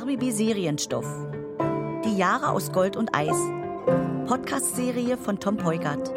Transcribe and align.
RBB 0.00 0.30
Serienstoff. 0.30 1.04
Die 2.06 2.16
Jahre 2.16 2.48
aus 2.48 2.72
Gold 2.72 2.96
und 2.96 3.14
Eis. 3.14 3.36
Podcast-Serie 4.26 5.18
von 5.18 5.38
Tom 5.38 5.58
Peugert. 5.58 6.08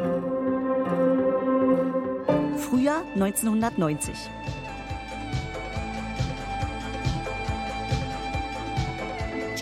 Frühjahr 2.56 3.02
1990. 3.14 4.14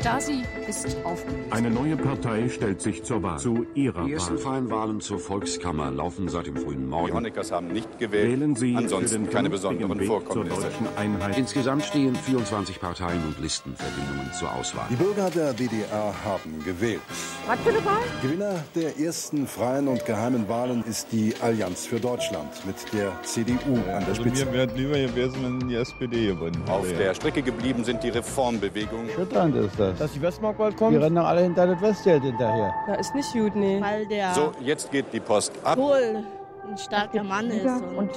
Stasi 0.03 0.43
ist 0.69 0.97
aufgelöst. 1.05 1.53
Eine 1.53 1.71
neue 1.71 1.97
Partei 1.97 2.49
stellt 2.49 2.81
sich 2.83 3.05
zur 3.05 3.23
Wahl. 3.23 3.39
Zu 3.39 3.65
ihrer 3.75 4.05
Die 4.05 4.15
ersten 4.15 4.33
Wahl. 4.35 4.39
freien 4.39 4.69
Wahlen 4.71 5.01
zur 5.01 5.21
Volkskammer 5.21 5.93
laufen 5.93 6.29
seit 6.29 6.49
dem 6.49 6.57
frühen 6.57 6.81
Die 6.81 6.87
Morgen. 6.87 7.13
Honeckers 7.15 7.53
haben 7.53 7.69
nicht 7.69 8.01
gewählt. 8.01 8.29
Wählen 8.33 8.57
Sie 8.57 8.75
Ansonsten 8.75 9.31
keine 9.31 9.49
besonderen 9.49 10.01
Vorkommnisse. 10.01 10.61
deutschen 10.61 10.89
Einheit. 10.97 11.39
Insgesamt 11.39 11.85
stehen 11.85 12.17
24 12.17 12.81
Parteien 12.81 13.23
und 13.29 13.41
Listenverbindungen 13.41 14.33
zur 14.37 14.53
Auswahl. 14.53 14.87
Die 14.91 14.97
Bürger 14.97 15.31
der 15.31 15.53
DDR 15.53 16.13
haben 16.25 16.65
gewählt. 16.65 17.01
Was 17.47 17.61
für 17.61 17.71
eine 17.71 17.85
Wahl? 17.85 18.03
Gewinner 18.23 18.65
der 18.75 18.99
ersten 18.99 19.47
freien 19.47 19.87
und 19.87 20.05
geheimen 20.05 20.49
Wahlen 20.49 20.83
ist 20.85 21.13
die 21.13 21.33
Allianz 21.41 21.87
für 21.87 22.01
Deutschland 22.01 22.51
mit 22.67 22.75
der 22.93 23.13
CDU 23.23 23.75
an 23.77 23.85
der 24.01 24.09
Also 24.09 24.23
Spitze. 24.23 24.47
mir 24.47 24.53
wäre 24.53 24.75
lieber 24.75 24.95
gewesen, 24.99 25.37
wenn 25.61 25.69
die 25.69 25.77
SPD 25.77 26.27
gewonnen 26.27 26.61
Auf 26.69 26.89
der 26.93 27.15
Strecke 27.15 27.43
geblieben 27.43 27.85
sind 27.85 28.03
die 28.03 28.09
Reformbewegungen. 28.09 29.09
Erschütternd 29.11 29.55
ist 29.55 29.79
das. 29.79 29.92
Dass 29.99 30.13
die 30.13 30.23
Westmark 30.23 30.59
bald 30.59 30.75
Die 30.75 30.79
kommt? 30.79 30.97
rennen 30.97 31.17
doch 31.17 31.27
alle 31.27 31.43
hinter 31.43 31.67
das 31.67 31.81
Westgeld 31.81 32.23
hinterher. 32.23 32.75
Ja, 32.89 32.95
ist 32.95 33.15
nicht 33.15 33.33
gut, 33.33 33.55
nee. 33.55 33.81
weil 33.81 34.07
der 34.07 34.35
So, 34.35 34.53
jetzt 34.61 34.91
geht 34.91 35.13
die 35.13 35.21
Post 35.21 35.53
ab. 35.65 35.77
Kohl 35.77 36.25
ein 36.69 36.79
starker 36.79 37.23
Mann 37.23 37.51
ist 37.51 37.83
und, 37.97 38.11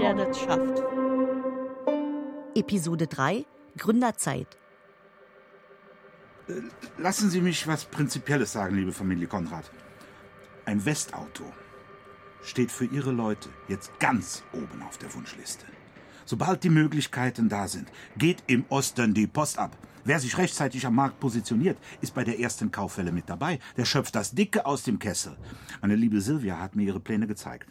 der 0.00 0.14
das 0.14 0.38
schafft. 0.38 0.82
Episode 2.54 3.06
3 3.06 3.44
Gründerzeit. 3.78 4.46
Lassen 6.98 7.30
Sie 7.30 7.40
mich 7.40 7.66
was 7.66 7.84
Prinzipielles 7.84 8.52
sagen, 8.52 8.76
liebe 8.76 8.92
Familie 8.92 9.26
Konrad. 9.26 9.70
Ein 10.66 10.84
Westauto 10.84 11.44
steht 12.42 12.70
für 12.70 12.84
Ihre 12.84 13.12
Leute 13.12 13.48
jetzt 13.68 13.98
ganz 13.98 14.42
oben 14.52 14.82
auf 14.86 14.98
der 14.98 15.14
Wunschliste. 15.14 15.64
Sobald 16.24 16.64
die 16.64 16.70
Möglichkeiten 16.70 17.48
da 17.48 17.68
sind, 17.68 17.88
geht 18.16 18.42
im 18.46 18.64
Osten 18.68 19.14
die 19.14 19.26
Post 19.26 19.58
ab. 19.58 19.76
Wer 20.04 20.18
sich 20.18 20.36
rechtzeitig 20.36 20.84
am 20.84 20.96
Markt 20.96 21.20
positioniert, 21.20 21.78
ist 22.00 22.14
bei 22.14 22.24
der 22.24 22.40
ersten 22.40 22.72
Kauffälle 22.72 23.12
mit 23.12 23.28
dabei. 23.28 23.60
Der 23.76 23.84
schöpft 23.84 24.14
das 24.16 24.32
Dicke 24.32 24.66
aus 24.66 24.82
dem 24.82 24.98
Kessel. 24.98 25.36
Meine 25.80 25.94
liebe 25.94 26.20
Silvia 26.20 26.58
hat 26.58 26.74
mir 26.74 26.84
ihre 26.84 26.98
Pläne 26.98 27.28
gezeigt. 27.28 27.68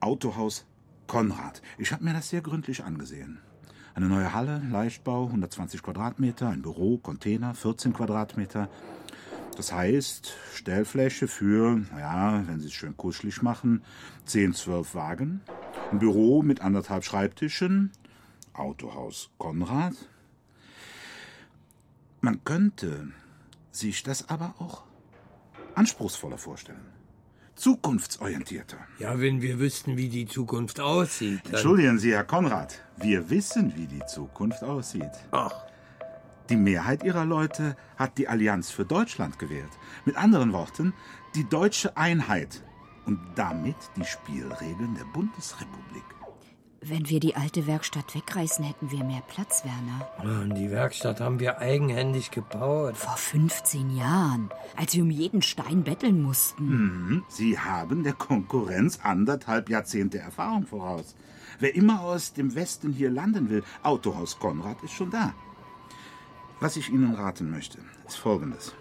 Autohaus 0.00 0.66
Konrad. 1.06 1.62
Ich 1.78 1.92
habe 1.92 2.04
mir 2.04 2.12
das 2.12 2.28
sehr 2.28 2.42
gründlich 2.42 2.84
angesehen. 2.84 3.38
Eine 3.94 4.08
neue 4.08 4.32
Halle, 4.32 4.62
Leichtbau, 4.70 5.26
120 5.26 5.82
Quadratmeter, 5.82 6.48
ein 6.48 6.62
Büro, 6.62 6.98
Container, 6.98 7.54
14 7.54 7.92
Quadratmeter. 7.92 8.68
Das 9.56 9.72
heißt, 9.72 10.32
Stellfläche 10.54 11.28
für, 11.28 11.80
naja, 11.92 12.42
wenn 12.46 12.60
Sie 12.60 12.68
es 12.68 12.72
schön 12.72 12.96
kuschelig 12.96 13.42
machen, 13.42 13.82
10, 14.24 14.54
12 14.54 14.94
Wagen. 14.94 15.42
Ein 15.92 15.98
Büro 15.98 16.42
mit 16.42 16.62
anderthalb 16.62 17.04
Schreibtischen. 17.04 17.90
Autohaus 18.54 19.28
Konrad. 19.36 19.92
Man 22.22 22.42
könnte 22.44 23.08
sich 23.70 24.02
das 24.02 24.30
aber 24.30 24.54
auch 24.58 24.84
anspruchsvoller 25.74 26.38
vorstellen. 26.38 26.80
Zukunftsorientierter. 27.56 28.78
Ja, 29.00 29.20
wenn 29.20 29.42
wir 29.42 29.58
wüssten, 29.58 29.98
wie 29.98 30.08
die 30.08 30.26
Zukunft 30.26 30.80
aussieht. 30.80 31.42
Entschuldigen 31.44 31.98
Sie, 31.98 32.12
Herr 32.12 32.24
Konrad. 32.24 32.80
Wir 32.96 33.28
wissen, 33.28 33.74
wie 33.76 33.86
die 33.86 34.04
Zukunft 34.06 34.64
aussieht. 34.64 35.12
Ach, 35.30 35.54
Die 36.48 36.56
Mehrheit 36.56 37.04
ihrer 37.04 37.26
Leute 37.26 37.76
hat 37.96 38.16
die 38.16 38.28
Allianz 38.28 38.70
für 38.70 38.86
Deutschland 38.86 39.38
gewählt. 39.38 39.70
Mit 40.06 40.16
anderen 40.16 40.54
Worten, 40.54 40.94
die 41.34 41.46
deutsche 41.46 41.96
Einheit 41.98 42.62
und 43.06 43.18
damit 43.34 43.76
die 43.96 44.04
Spielregeln 44.04 44.94
der 44.94 45.04
Bundesrepublik. 45.12 46.04
Wenn 46.84 47.08
wir 47.08 47.20
die 47.20 47.36
alte 47.36 47.68
Werkstatt 47.68 48.12
wegreißen, 48.12 48.64
hätten 48.64 48.90
wir 48.90 49.04
mehr 49.04 49.22
Platz, 49.28 49.62
Werner. 49.64 50.40
und 50.42 50.56
die 50.56 50.72
Werkstatt 50.72 51.20
haben 51.20 51.38
wir 51.38 51.58
eigenhändig 51.58 52.32
gebaut. 52.32 52.96
Vor 52.96 53.16
15 53.16 53.96
Jahren, 53.96 54.50
als 54.76 54.96
wir 54.96 55.04
um 55.04 55.10
jeden 55.10 55.42
Stein 55.42 55.84
betteln 55.84 56.20
mussten. 56.20 56.64
Mhm. 56.66 57.24
Sie 57.28 57.56
haben 57.56 58.02
der 58.02 58.14
Konkurrenz 58.14 58.98
anderthalb 59.00 59.68
Jahrzehnte 59.70 60.18
Erfahrung 60.18 60.66
voraus. 60.66 61.14
Wer 61.60 61.76
immer 61.76 62.00
aus 62.00 62.32
dem 62.32 62.56
Westen 62.56 62.92
hier 62.92 63.10
landen 63.10 63.48
will, 63.48 63.62
Autohaus 63.84 64.40
Konrad 64.40 64.82
ist 64.82 64.92
schon 64.92 65.10
da. 65.10 65.34
Was 66.58 66.76
ich 66.76 66.90
Ihnen 66.90 67.14
raten 67.14 67.48
möchte, 67.48 67.78
ist 68.08 68.16
Folgendes. 68.16 68.74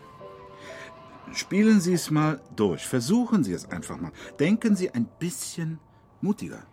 Spielen 1.34 1.80
Sie 1.80 1.94
es 1.94 2.12
mal 2.12 2.42
durch. 2.56 2.86
Versuchen 2.86 3.44
Sie 3.44 3.54
es 3.54 3.70
einfach 3.70 4.00
mal. 4.00 4.12
Denken 4.40 4.76
Sie 4.76 4.92
ein 4.92 5.08
bisschen 5.20 5.80
mutiger. 6.20 6.64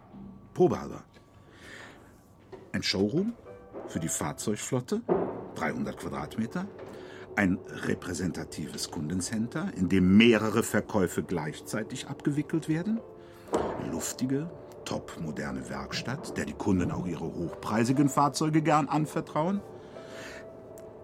Probehalber. 0.55 1.05
Ein 2.73 2.83
Showroom 2.83 3.35
für 3.87 4.01
die 4.01 4.09
Fahrzeugflotte, 4.09 5.03
300 5.55 5.97
Quadratmeter. 5.97 6.67
Ein 7.37 7.59
repräsentatives 7.69 8.91
Kundencenter, 8.91 9.71
in 9.77 9.89
dem 9.89 10.17
mehrere 10.17 10.65
Verkäufe 10.65 11.23
gleichzeitig 11.23 12.09
abgewickelt 12.09 12.69
werden. 12.69 13.01
Luftige, 13.93 14.51
topmoderne 14.85 15.69
Werkstatt, 15.71 16.37
der 16.37 16.47
die 16.47 16.55
Kunden 16.55 16.91
auch 16.91 17.07
ihre 17.07 17.25
hochpreisigen 17.25 18.09
Fahrzeuge 18.09 18.61
gern 18.61 18.89
anvertrauen. 18.89 19.61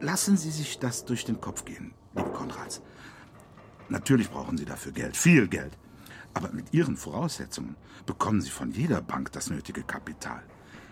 Lassen 0.01 0.37
Sie 0.37 0.51
sich 0.51 0.81
das 0.81 1.05
durch 1.05 1.25
den 1.25 1.41
Kopf 1.41 1.65
gehen, 1.65 1.95
liebe 2.17 2.31
Konrads. 2.31 2.83
Natürlich 3.89 4.31
brauchen 4.31 4.57
Sie 4.57 4.65
dafür 4.65 4.93
Geld, 4.93 5.17
viel 5.17 5.49
Geld. 5.49 5.77
Aber 6.33 6.51
mit 6.53 6.73
Ihren 6.73 6.97
Voraussetzungen 6.97 7.77
bekommen 8.07 8.41
Sie 8.41 8.51
von 8.51 8.71
jeder 8.73 9.01
Bank 9.01 9.33
das 9.33 9.51
nötige 9.51 9.83
Kapital. 9.83 10.43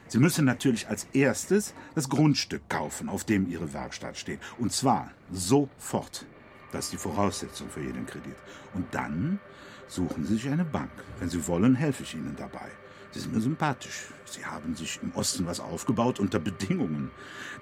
Sie 0.08 0.18
müssen 0.18 0.44
natürlich 0.44 0.88
als 0.88 1.04
erstes 1.14 1.74
das 1.94 2.08
Grundstück 2.08 2.68
kaufen, 2.68 3.08
auf 3.08 3.24
dem 3.24 3.48
Ihre 3.48 3.72
Werkstatt 3.72 4.16
steht. 4.16 4.40
Und 4.58 4.72
zwar 4.72 5.10
sofort. 5.30 6.26
Das 6.70 6.86
ist 6.86 6.92
die 6.92 6.98
Voraussetzung 6.98 7.70
für 7.70 7.80
jeden 7.80 8.06
Kredit. 8.06 8.36
Und 8.74 8.94
dann 8.94 9.40
suchen 9.88 10.24
Sie 10.24 10.34
sich 10.34 10.48
eine 10.48 10.64
Bank. 10.64 10.90
Wenn 11.18 11.28
Sie 11.28 11.46
wollen, 11.46 11.74
helfe 11.74 12.02
ich 12.02 12.14
Ihnen 12.14 12.36
dabei. 12.36 12.68
Sie 13.10 13.20
sind 13.20 13.34
mir 13.34 13.40
sympathisch. 13.40 14.08
Sie 14.24 14.44
haben 14.44 14.74
sich 14.74 15.00
im 15.02 15.12
Osten 15.14 15.46
was 15.46 15.60
aufgebaut 15.60 16.20
unter 16.20 16.38
Bedingungen, 16.38 17.10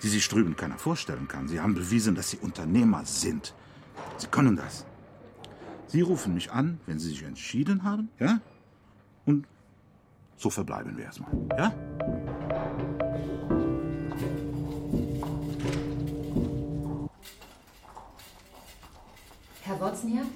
die 0.02 0.08
sich 0.08 0.28
drüben 0.28 0.56
keiner 0.56 0.78
vorstellen 0.78 1.28
kann. 1.28 1.48
Sie 1.48 1.60
haben 1.60 1.74
bewiesen, 1.74 2.14
dass 2.14 2.30
Sie 2.30 2.38
Unternehmer 2.38 3.04
sind. 3.04 3.54
Sie 4.16 4.28
können 4.28 4.56
das. 4.56 4.86
Sie 5.90 6.02
rufen 6.02 6.34
mich 6.34 6.52
an, 6.52 6.78
wenn 6.86 6.98
Sie 7.00 7.08
sich 7.08 7.22
entschieden 7.24 7.82
haben, 7.82 8.10
ja? 8.20 8.40
Und 9.26 9.46
so 10.36 10.48
verbleiben 10.48 10.96
wir 10.96 11.04
erstmal, 11.04 11.32
ja? 11.58 11.74
Herr 19.62 19.80
Wozniak, 19.80 20.26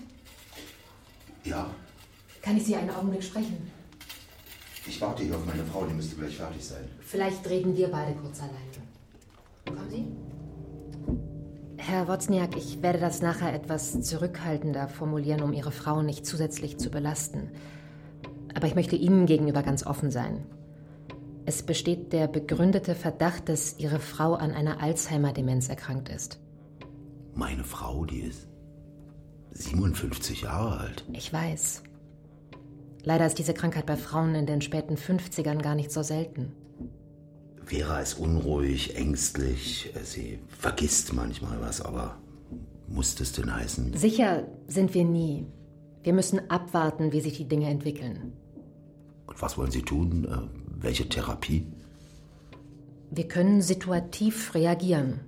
Ja, 1.45 1.71
kann 2.43 2.57
ich 2.57 2.65
Sie 2.65 2.77
einen 2.77 2.91
Augenblick 2.91 3.23
sprechen? 3.23 3.71
ich 4.87 5.01
warte 5.01 5.23
hier 5.23 5.35
auf 5.37 5.47
meine 5.47 5.65
Frau, 5.65 5.87
die 5.87 5.95
müsste 5.95 6.17
gleich 6.17 6.37
fertig 6.37 6.63
sein. 6.65 6.87
Vielleicht 7.01 7.49
reden 7.49 7.75
wir 7.77 7.89
beide 7.89 8.15
kurz 8.19 8.41
alleine. 8.41 8.59
Kommen 9.67 9.91
Sie? 9.91 10.05
Herr 11.87 12.09
Wozniak, 12.09 12.57
ich 12.57 12.81
werde 12.81 12.99
das 12.99 13.21
nachher 13.21 13.53
etwas 13.53 14.01
zurückhaltender 14.01 14.89
formulieren, 14.89 15.43
um 15.43 15.53
Ihre 15.53 15.71
Frau 15.71 16.01
nicht 16.01 16.25
zusätzlich 16.25 16.79
zu 16.79 16.91
belasten. 16.91 17.51
Aber 18.55 18.67
ich 18.67 18.75
möchte 18.75 18.97
Ihnen 18.97 19.27
gegenüber 19.27 19.63
ganz 19.63 19.85
offen 19.85 20.11
sein. 20.11 20.47
Es 21.45 21.63
besteht 21.63 22.15
der 22.15 22.27
begründete 22.27 22.95
Verdacht, 22.95 23.51
dass 23.51 23.79
Ihre 23.79 24.01
Frau 24.01 24.33
an 24.33 24.53
einer 24.53 24.83
Alzheimer-Demenz 24.83 25.69
erkrankt 25.69 26.09
ist. 26.09 26.41
Meine 27.35 27.65
Frau, 27.65 28.07
die 28.07 28.23
ist 28.23 28.49
57 29.51 30.41
Jahre 30.41 30.79
alt. 30.79 31.05
Ich 31.13 31.31
weiß. 31.31 31.83
Leider 33.03 33.27
ist 33.27 33.39
diese 33.39 33.53
Krankheit 33.53 33.85
bei 33.85 33.97
Frauen 33.97 34.35
in 34.35 34.47
den 34.47 34.63
späten 34.63 34.95
50ern 34.95 35.61
gar 35.61 35.75
nicht 35.75 35.93
so 35.93 36.03
selten. 36.03 36.55
Vera 37.67 38.01
ist 38.01 38.15
unruhig, 38.15 38.97
ängstlich. 38.97 39.93
Sie 40.05 40.39
vergisst 40.49 41.13
manchmal 41.13 41.61
was, 41.61 41.81
aber 41.81 42.19
muss 42.89 43.15
das 43.15 43.33
denn 43.33 43.55
heißen? 43.55 43.95
Sicher 43.97 44.47
sind 44.69 44.95
wir 44.95 45.05
nie. 45.05 45.47
Wir 46.03 46.13
müssen 46.13 46.51
abwarten, 46.51 47.13
wie 47.13 47.21
sich 47.21 47.37
die 47.37 47.49
Dinge 47.49 47.69
entwickeln. 47.69 48.35
Und 49.27 49.41
was 49.41 49.57
wollen 49.57 49.71
Sie 49.71 49.83
tun? 49.83 50.27
Äh, 50.27 50.83
welche 50.83 51.09
Therapie? 51.09 51.67
Wir 53.11 53.27
können 53.27 53.63
situativ 53.63 54.55
reagieren. 54.55 55.21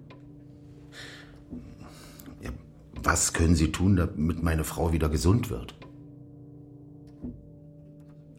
Was 3.03 3.33
können 3.33 3.55
Sie 3.55 3.71
tun, 3.71 3.95
damit 3.97 4.43
meine 4.43 4.65
Frau 4.65 4.93
wieder 4.93 5.09
gesund 5.09 5.49
wird? 5.49 5.77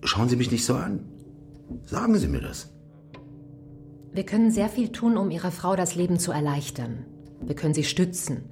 Schauen 0.04 0.28
Sie 0.28 0.36
mich 0.36 0.52
nicht 0.52 0.66
so 0.66 0.76
an. 0.76 1.06
Sagen 1.86 2.18
Sie 2.18 2.28
mir 2.28 2.42
das. 2.42 2.70
Wir 4.18 4.26
können 4.26 4.50
sehr 4.50 4.68
viel 4.68 4.92
tun, 4.92 5.16
um 5.16 5.30
Ihrer 5.30 5.52
Frau 5.52 5.76
das 5.76 5.94
Leben 5.94 6.18
zu 6.18 6.32
erleichtern. 6.32 7.06
Wir 7.40 7.56
können 7.56 7.76
sie 7.76 7.84
stützen. 7.84 8.52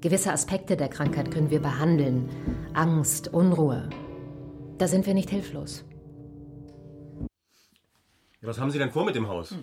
Gewisse 0.00 0.32
Aspekte 0.32 0.76
der 0.76 0.86
Krankheit 0.86 1.32
können 1.32 1.50
wir 1.50 1.60
behandeln. 1.60 2.28
Angst, 2.74 3.26
Unruhe. 3.26 3.90
Da 4.78 4.86
sind 4.86 5.04
wir 5.04 5.14
nicht 5.14 5.30
hilflos. 5.30 5.84
Ja, 8.40 8.46
was 8.46 8.60
haben 8.60 8.70
Sie 8.70 8.78
denn 8.78 8.92
vor 8.92 9.04
mit 9.04 9.16
dem 9.16 9.26
Haus? 9.26 9.56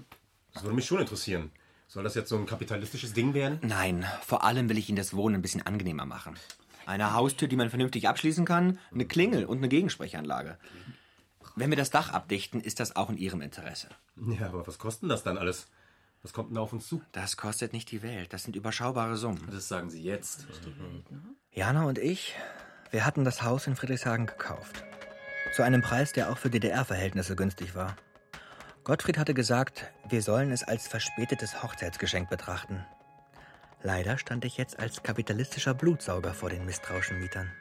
Das 0.54 0.63
würde 0.63 0.75
mich 0.75 0.86
schon 0.86 1.00
interessieren. 1.00 1.51
Soll 1.88 2.04
das 2.04 2.16
jetzt 2.16 2.27
so 2.27 2.36
ein 2.36 2.45
kapitalistisches 2.45 3.13
Ding 3.13 3.34
werden? 3.34 3.57
Nein, 3.62 4.06
vor 4.25 4.44
allem 4.44 4.68
will 4.68 4.77
ich 4.77 4.89
Ihnen 4.89 4.98
das 4.98 5.16
Wohnen 5.16 5.36
ein 5.36 5.42
bisschen 5.42 5.66
angenehmer 5.66 6.06
machen. 6.06 6.36
Eine 6.86 7.13
Haustür, 7.13 7.48
die 7.48 7.56
man 7.56 7.69
vernünftig 7.69 8.10
abschließen 8.10 8.44
kann, 8.44 8.80
eine 8.94 9.06
Klingel 9.06 9.45
und 9.45 9.60
eine 9.60 9.69
Gegensprechanlage. 9.69 10.57
Wenn 11.56 11.69
wir 11.69 11.77
das 11.77 11.89
Dach 11.89 12.09
abdichten, 12.09 12.62
ist 12.62 12.80
das 12.80 12.95
auch 12.95 13.09
in 13.09 13.18
Ihrem 13.18 13.42
Interesse. 13.42 13.89
Ja, 14.15 14.48
aber 14.48 14.65
was 14.65 14.77
kostet 14.77 15.03
denn 15.03 15.09
das 15.09 15.24
dann 15.24 15.38
alles? 15.38 15.68
Was 16.21 16.33
kommt 16.33 16.51
denn 16.51 16.57
auf 16.57 16.71
uns 16.71 16.88
zu? 16.88 17.01
Das 17.12 17.36
kostet 17.36 17.74
nicht 17.74 17.89
die 17.92 18.03
Welt. 18.03 18.31
Das 18.31 18.44
sind 18.44 18.56
überschaubare 18.56 19.18
Summen. 19.18 19.48
Das 19.51 19.68
sagen 19.68 19.89
Sie 19.89 20.03
jetzt. 20.03 20.45
Jana 21.51 21.86
und 21.86 21.98
ich, 21.98 22.36
wir 22.92 23.06
hatten 23.06 23.25
das 23.25 23.42
Haus 23.42 23.68
in 23.68 23.75
Friedrichshagen 23.75 24.27
gekauft. 24.27 24.83
Zu 25.53 25.63
einem 25.63 25.81
Preis, 25.81 26.13
der 26.13 26.31
auch 26.31 26.38
für 26.38 26.50
DDR-Verhältnisse 26.50 27.36
günstig 27.36 27.75
war. 27.75 27.95
Gottfried 28.83 29.18
hatte 29.18 29.33
gesagt, 29.33 29.92
wir 30.07 30.21
sollen 30.21 30.51
es 30.51 30.63
als 30.63 30.88
verspätetes 30.88 31.63
Hochzeitsgeschenk 31.63 32.30
betrachten. 32.30 32.86
Leider 33.83 34.18
stand 34.18 34.45
ich 34.45 34.57
jetzt 34.57 34.80
als 34.80 35.01
kapitalistischer 35.01 35.74
Blutsauger 35.74 36.33
vor 36.33 36.50
den 36.50 36.65
misstrauischen 36.65 37.19
Mietern. 37.19 37.51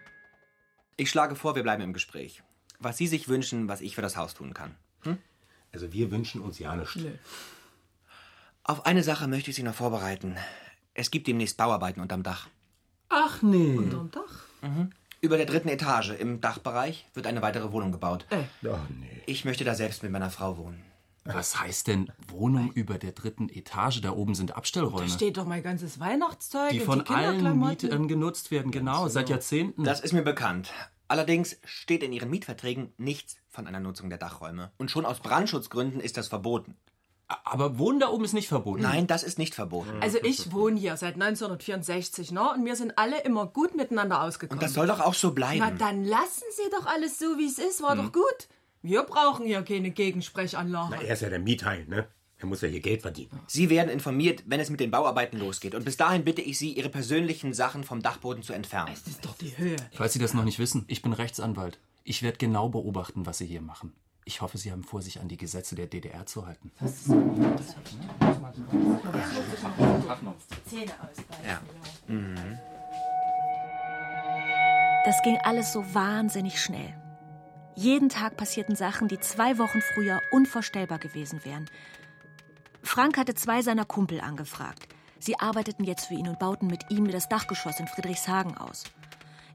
Ich 0.97 1.09
schlage 1.09 1.35
vor, 1.35 1.55
wir 1.55 1.63
bleiben 1.63 1.83
im 1.83 1.93
Gespräch. 1.95 2.43
Was 2.81 2.97
Sie 2.97 3.07
sich 3.07 3.29
wünschen, 3.29 3.69
was 3.69 3.81
ich 3.81 3.95
für 3.95 4.03
das 4.03 4.17
Haus 4.17 4.35
tun 4.35 4.55
kann. 4.55 4.75
Hm? 5.03 5.19
Also 5.73 5.93
wir 5.93 6.11
wünschen 6.11 6.41
uns 6.41 6.59
ja 6.59 6.75
nichts. 6.75 6.97
Nee. 6.97 7.19
Auf 8.65 8.87
eine 8.87 9.03
Sache 9.03 9.29
möchte 9.29 9.51
ich 9.51 9.57
Sie 9.57 9.63
noch 9.63 9.75
vorbereiten. 9.75 10.37
Es 10.95 11.11
gibt 11.11 11.27
demnächst 11.27 11.57
Bauarbeiten 11.57 12.01
unterm 12.01 12.23
Dach. 12.23 12.49
Ach 13.09 13.43
nee. 13.43 13.77
Unterm 13.77 14.11
Dach? 14.11 14.45
Mhm. 14.63 14.91
Über 15.21 15.37
der 15.37 15.47
dritten 15.47 15.69
Etage 15.69 16.11
im 16.19 16.41
Dachbereich 16.41 17.07
wird 17.15 17.27
eine 17.27 17.43
weitere 17.43 17.73
Wohnung 17.73 17.93
gebaut. 17.93 18.27
Äh. 18.31 18.45
Oh, 18.67 18.79
nee. 18.89 19.23
Ich 19.27 19.45
möchte 19.45 19.65
da 19.65 19.75
selbst 19.75 20.03
mit 20.03 20.11
meiner 20.11 20.31
Frau 20.31 20.57
wohnen. 20.57 20.83
Was 21.25 21.61
heißt 21.61 21.87
denn 21.87 22.11
Wohnung 22.29 22.73
über 22.73 22.97
der 22.99 23.13
dritten 23.13 23.51
Etage? 23.51 24.01
Da 24.01 24.13
oben 24.13 24.35
sind 24.35 24.57
Abstellräume. 24.57 25.07
Da 25.07 25.13
steht 25.13 25.37
doch 25.37 25.45
mein 25.45 25.63
ganzes 25.63 26.01
Weihnachtszeug. 26.01 26.71
Die 26.71 26.81
von 26.81 27.07
allen 27.07 27.59
Mietern 27.59 28.09
genutzt 28.09 28.51
werden, 28.51 28.73
genau, 28.73 29.09
seit 29.09 29.29
Jahrzehnten. 29.29 29.85
Das 29.85 30.01
ist 30.01 30.13
mir 30.13 30.23
bekannt. 30.23 30.73
Allerdings 31.11 31.59
steht 31.65 32.05
in 32.05 32.13
Ihren 32.13 32.31
Mietverträgen 32.31 32.93
nichts 32.97 33.35
von 33.49 33.67
einer 33.67 33.81
Nutzung 33.81 34.11
der 34.11 34.19
Dachräume. 34.19 34.71
Und 34.79 34.93
schon 34.93 35.05
aus 35.05 35.19
Brandschutzgründen 35.19 36.01
ist 36.01 36.17
das 36.17 36.29
verboten. 36.29 36.77
Aber 37.27 37.81
Wohnen 37.81 37.99
da 37.99 38.11
oben 38.11 38.25
ist 38.25 38.33
nicht 38.33 38.47
verboten. 38.47 38.83
Nein, 38.83 39.09
das 39.09 39.25
ist 39.25 39.37
nicht 39.37 39.57
verboten. 39.57 39.91
Also 40.01 40.19
ich 40.23 40.53
wohne 40.53 40.79
hier 40.79 40.97
seit 40.97 41.15
1964, 41.15 42.31
ne? 42.31 42.53
Und 42.55 42.65
wir 42.65 42.77
sind 42.77 42.97
alle 42.97 43.21
immer 43.23 43.47
gut 43.47 43.75
miteinander 43.75 44.23
ausgekommen. 44.23 44.61
Und 44.61 44.65
das 44.65 44.73
soll 44.73 44.87
doch 44.87 45.01
auch 45.01 45.15
so 45.15 45.33
bleiben. 45.33 45.59
Na, 45.59 45.73
dann 45.73 46.05
lassen 46.05 46.45
Sie 46.53 46.71
doch 46.71 46.87
alles 46.87 47.19
so, 47.19 47.39
wie 47.39 47.47
es 47.47 47.59
ist. 47.59 47.83
War 47.83 47.97
hm. 47.97 48.05
doch 48.05 48.13
gut. 48.13 48.49
Wir 48.83 49.03
brauchen 49.03 49.47
hier 49.47 49.63
keine 49.63 49.91
Gegensprechanlage. 49.91 50.95
Na, 50.97 51.03
er 51.03 51.15
ist 51.15 51.23
ja 51.23 51.29
der 51.29 51.41
Miethain, 51.41 51.89
ne? 51.89 52.07
Er 52.41 52.47
muss 52.47 52.63
ja 52.63 52.69
hier 52.69 52.81
Geld 52.81 53.03
verdienen. 53.03 53.39
Sie 53.47 53.69
werden 53.69 53.91
informiert, 53.91 54.45
wenn 54.47 54.61
es 54.61 54.71
mit 54.71 54.81
den 54.81 54.91
Bauarbeiten 54.91 55.39
losgeht. 55.39 55.75
Und 55.75 55.85
bis 55.85 55.99
dahin 55.99 56.25
bitte 56.25 56.41
ich 56.41 56.59
Sie, 56.59 56.73
Ihre 56.73 56.89
persönlichen 56.89 57.53
Sachen 57.53 57.85
vom 57.85 58.01
Dachboden 58.01 58.43
zu 58.43 58.55
entfernen. 58.55 58.95
Das 58.95 59.07
ist 59.07 59.23
doch 59.25 59.37
die 59.37 59.57
Höhe. 59.59 59.77
Falls 59.93 60.15
Sie 60.15 60.19
das 60.19 60.33
noch 60.33 60.45
nicht 60.45 60.59
wissen, 60.59 60.87
ich 60.89 61.03
bin 61.03 61.13
Rechtsanwalt. 61.13 61.79
Ich 62.03 62.23
werde 62.23 62.39
genau 62.39 62.71
beobachten, 62.71 63.27
was 63.27 63.37
Sie 63.39 63.47
hier 63.47 63.61
machen. 63.61 63.93
Ich 64.25 64.41
hoffe, 64.41 64.57
Sie 64.57 64.73
haben 64.73 64.85
vor, 64.85 65.03
sich 65.03 65.21
an 65.21 65.29
die 65.29 65.37
Gesetze 65.37 65.75
der 65.75 65.87
DDR 65.87 66.25
zu 66.25 66.47
halten. 66.47 66.73
Das 66.81 66.93
ist 66.93 67.05
Zähne 67.05 67.59
ausbeißen. 71.03 71.45
Ja. 71.47 71.61
Mhm. 72.07 72.59
Das 75.05 75.23
ging 75.23 75.39
alles 75.43 75.73
so 75.73 75.83
wahnsinnig 75.95 76.61
schnell. 76.61 76.95
Jeden 77.77 78.09
Tag 78.09 78.37
passierten 78.37 78.77
Sachen, 78.77 79.09
die 79.09 79.21
zwei 79.21 79.59
Wochen 79.59 79.81
früher 79.81 80.21
unvorstellbar 80.31 80.99
gewesen 80.99 81.45
wären. 81.45 81.69
Frank 82.83 83.19
hatte 83.19 83.35
zwei 83.35 83.63
seiner 83.63 83.85
Kumpel 83.85 84.21
angefragt. 84.21 84.89
Sie 85.19 85.39
arbeiteten 85.39 85.85
jetzt 85.85 86.07
für 86.07 86.15
ihn 86.15 86.29
und 86.29 86.39
bauten 86.39 86.67
mit 86.67 86.91
ihm 86.91 87.11
das 87.11 87.29
Dachgeschoss 87.29 87.79
in 87.79 87.87
Friedrichshagen 87.87 88.57
aus. 88.57 88.85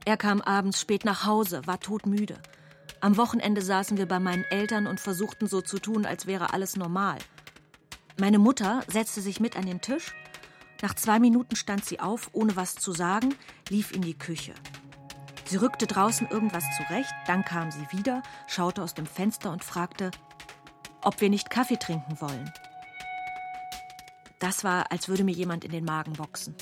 Er 0.06 0.18
kam 0.18 0.42
abends 0.42 0.80
spät 0.80 1.04
nach 1.04 1.26
Hause, 1.26 1.66
war 1.66 1.80
todmüde. 1.80 2.38
Am 3.02 3.18
Wochenende 3.18 3.62
saßen 3.62 3.98
wir 3.98 4.08
bei 4.08 4.20
meinen 4.20 4.44
Eltern 4.46 4.86
und 4.88 5.00
versuchten 5.00 5.48
so 5.48 5.62
zu 5.62 5.80
tun, 5.80 6.06
als 6.06 6.28
wäre 6.28 6.54
alles 6.54 6.76
normal. 6.76 7.18
Meine 8.20 8.40
Mutter 8.40 8.84
setzte 8.88 9.22
sich 9.22 9.40
mit 9.40 9.58
an 9.58 9.66
den 9.66 9.82
Tisch. 9.82 10.14
Nach 10.82 10.94
zwei 10.94 11.20
Minuten 11.20 11.56
stand 11.56 11.84
sie 11.84 12.00
auf, 12.00 12.30
ohne 12.34 12.56
was 12.56 12.76
zu 12.76 12.92
sagen, 12.92 13.34
lief 13.70 13.92
in 13.92 14.02
die 14.02 14.18
Küche. 14.18 14.54
Sie 15.46 15.58
rückte 15.58 15.88
draußen 15.88 16.28
irgendwas 16.30 16.64
zurecht, 16.78 17.14
dann 17.28 17.44
kam 17.44 17.72
sie 17.72 17.86
wieder, 17.92 18.24
schaute 18.48 18.82
aus 18.82 18.94
dem 18.94 19.06
Fenster 19.06 19.52
und 19.52 19.64
fragte, 19.64 20.12
ob 21.02 21.22
wir 21.22 21.30
nicht 21.30 21.50
Kaffee 21.50 21.78
trinken 21.78 22.20
wollen. 22.20 22.52
Das 24.40 24.64
war, 24.64 24.92
als 24.92 25.08
würde 25.08 25.24
mir 25.24 25.34
jemand 25.34 25.64
in 25.64 25.72
den 25.72 25.86
Magen 25.86 26.14
boxen. 26.14 26.56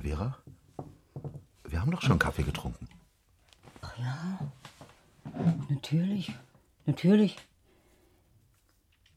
Vera, 0.00 0.36
wir 1.64 1.80
haben 1.80 1.90
doch 1.90 2.02
schon 2.02 2.18
Kaffee 2.18 2.42
getrunken. 2.42 2.88
Ach 3.82 3.96
ja, 3.98 4.38
natürlich, 5.68 6.32
natürlich. 6.86 7.36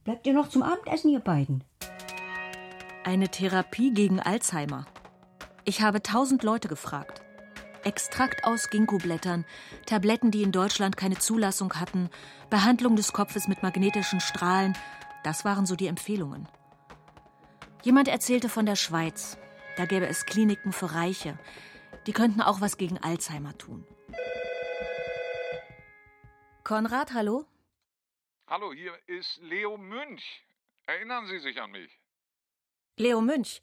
Bleibt 0.04 0.28
ihr 0.28 0.34
noch 0.34 0.50
zum 0.50 0.64
Abendessen, 0.64 1.12
ihr 1.12 1.20
beiden? 1.20 1.64
Eine 3.06 3.30
Therapie 3.30 3.94
gegen 3.94 4.20
Alzheimer. 4.20 4.86
Ich 5.66 5.82
habe 5.82 6.02
tausend 6.02 6.44
Leute 6.44 6.68
gefragt. 6.68 7.22
Extrakt 7.84 8.46
aus 8.46 8.70
Ginkgoblättern, 8.70 9.46
Tabletten, 9.86 10.32
die 10.32 10.44
in 10.44 10.54
Deutschland 10.54 10.96
keine 10.96 11.18
Zulassung 11.18 11.74
hatten, 11.74 12.10
Behandlung 12.50 12.96
des 12.96 13.12
Kopfes 13.12 13.48
mit 13.48 13.62
magnetischen 13.62 14.22
Strahlen, 14.22 14.76
das 15.24 15.46
waren 15.46 15.66
so 15.66 15.76
die 15.76 15.88
Empfehlungen. 15.88 16.48
Jemand 17.84 18.08
erzählte 18.08 18.50
von 18.50 18.66
der 18.66 18.76
Schweiz. 18.76 19.38
Da 19.78 19.86
gäbe 19.86 20.08
es 20.08 20.26
Kliniken 20.26 20.72
für 20.72 20.94
Reiche. 20.94 21.38
Die 22.06 22.14
könnten 22.14 22.42
auch 22.42 22.62
was 22.62 22.78
gegen 22.78 22.98
Alzheimer 22.98 23.58
tun. 23.58 23.86
Konrad, 26.64 27.14
hallo? 27.14 27.46
Hallo, 28.48 28.72
hier 28.74 28.98
ist 29.08 29.38
Leo 29.42 29.78
Münch. 29.78 30.46
Erinnern 30.86 31.28
Sie 31.28 31.40
sich 31.40 31.62
an 31.62 31.72
mich? 31.72 32.00
Leo 32.98 33.22
Münch. 33.22 33.62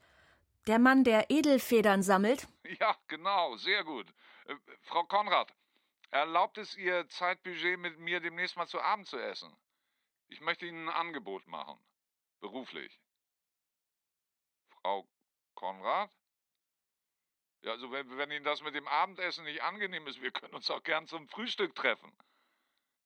Der 0.67 0.79
Mann, 0.79 1.05
der 1.05 1.31
Edelfedern 1.31 2.03
sammelt? 2.03 2.47
Ja, 2.79 2.95
genau, 3.09 3.57
sehr 3.57 3.83
gut. 3.83 4.07
Äh, 4.47 4.55
Frau 4.83 5.03
Konrad, 5.05 5.53
erlaubt 6.11 6.57
es 6.57 6.77
Ihr 6.77 7.09
Zeitbudget, 7.09 7.79
mit 7.81 7.99
mir 7.99 8.21
demnächst 8.21 8.57
mal 8.57 8.69
zu 8.69 8.81
Abend 8.81 9.09
zu 9.09 9.19
essen? 9.19 9.53
Ich 10.31 10.41
möchte 10.41 10.65
Ihnen 10.65 10.89
ein 10.89 10.95
Angebot 10.95 11.47
machen. 11.49 11.77
Beruflich. 12.41 12.99
Frau 14.81 15.07
Konrad? 15.55 16.11
Ja, 17.63 17.73
also 17.73 17.91
wenn, 17.91 18.17
wenn 18.17 18.31
Ihnen 18.31 18.45
das 18.45 18.63
mit 18.63 18.75
dem 18.75 18.89
Abendessen 18.89 19.45
nicht 19.45 19.63
angenehm 19.63 20.07
ist, 20.07 20.23
wir 20.23 20.31
können 20.31 20.55
uns 20.55 20.71
auch 20.71 20.83
gern 20.83 21.07
zum 21.07 21.29
Frühstück 21.29 21.75
treffen. 21.75 22.11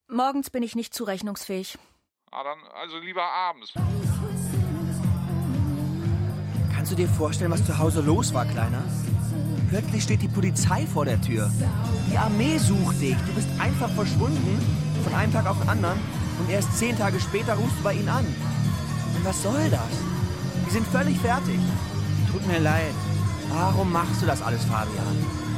Morgens 0.07 0.49
bin 0.49 0.63
ich 0.63 0.75
nicht 0.75 0.93
zurechnungsfähig. 0.93 1.77
Ah, 2.31 2.43
dann 2.43 2.63
also 2.67 2.99
lieber 2.99 3.23
abends. 3.23 3.73
Kannst 6.73 6.91
du 6.91 6.95
dir 6.95 7.09
vorstellen, 7.09 7.51
was 7.51 7.65
zu 7.65 7.77
Hause 7.77 8.01
los 8.01 8.33
war, 8.33 8.45
Kleiner? 8.45 8.83
Plötzlich 9.69 10.03
steht 10.03 10.21
die 10.21 10.27
Polizei 10.27 10.85
vor 10.85 11.05
der 11.05 11.19
Tür. 11.19 11.51
Die 12.11 12.17
Armee 12.17 12.59
sucht 12.59 13.01
dich. 13.01 13.17
Du 13.17 13.33
bist 13.33 13.49
einfach 13.59 13.89
verschwunden, 13.89 14.59
von 15.03 15.13
einem 15.15 15.33
Tag 15.33 15.47
auf 15.47 15.59
den 15.59 15.69
anderen. 15.69 15.99
Und 16.45 16.51
erst 16.51 16.77
zehn 16.77 16.95
Tage 16.95 17.19
später 17.19 17.55
rufst 17.55 17.79
du 17.79 17.83
bei 17.83 17.93
ihnen 17.93 18.09
an. 18.09 18.25
Und 18.25 19.25
was 19.25 19.41
soll 19.41 19.67
das? 19.71 19.79
Die 20.67 20.71
sind 20.71 20.85
völlig 20.87 21.17
fertig. 21.19 21.59
Tut 22.31 22.45
mir 22.47 22.59
leid. 22.59 22.93
Warum 23.49 23.91
machst 23.91 24.21
du 24.21 24.27
das 24.27 24.43
alles, 24.43 24.63
Fabian? 24.65 25.17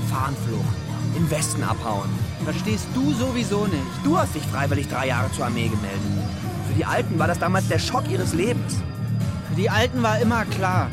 Fahnenflucht. 0.10 0.77
Im 1.17 1.29
Westen 1.29 1.63
abhauen. 1.63 2.10
Verstehst 2.46 2.88
du 2.94 3.12
sowieso 3.13 3.65
nicht. 3.65 3.84
Du 4.06 4.17
hast 4.17 4.34
dich 4.34 4.44
freiwillig 4.44 4.88
drei 4.88 5.08
Jahre 5.08 5.29
zur 5.34 5.46
Armee 5.46 5.67
gemeldet. 5.67 6.00
Für 6.67 6.74
die 6.74 6.86
Alten 6.86 7.20
war 7.20 7.27
das 7.27 7.39
damals 7.39 7.67
der 7.67 7.79
Schock 7.79 8.10
ihres 8.10 8.34
Lebens. 8.34 8.75
Für 9.50 9.56
die 9.56 9.70
Alten 9.70 10.01
war 10.03 10.20
immer 10.20 10.46
klar, 10.46 10.89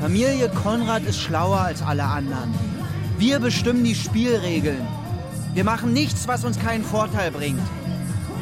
Familie 0.00 0.50
Konrad 0.50 1.04
ist 1.04 1.20
schlauer 1.20 1.60
als 1.60 1.80
alle 1.80 2.04
anderen. 2.04 2.52
Wir 3.16 3.38
bestimmen 3.38 3.82
die 3.82 3.94
Spielregeln. 3.94 4.86
Wir 5.54 5.64
machen 5.64 5.94
nichts, 5.94 6.28
was 6.28 6.44
uns 6.44 6.58
keinen 6.58 6.84
Vorteil 6.84 7.30
bringt. 7.30 7.62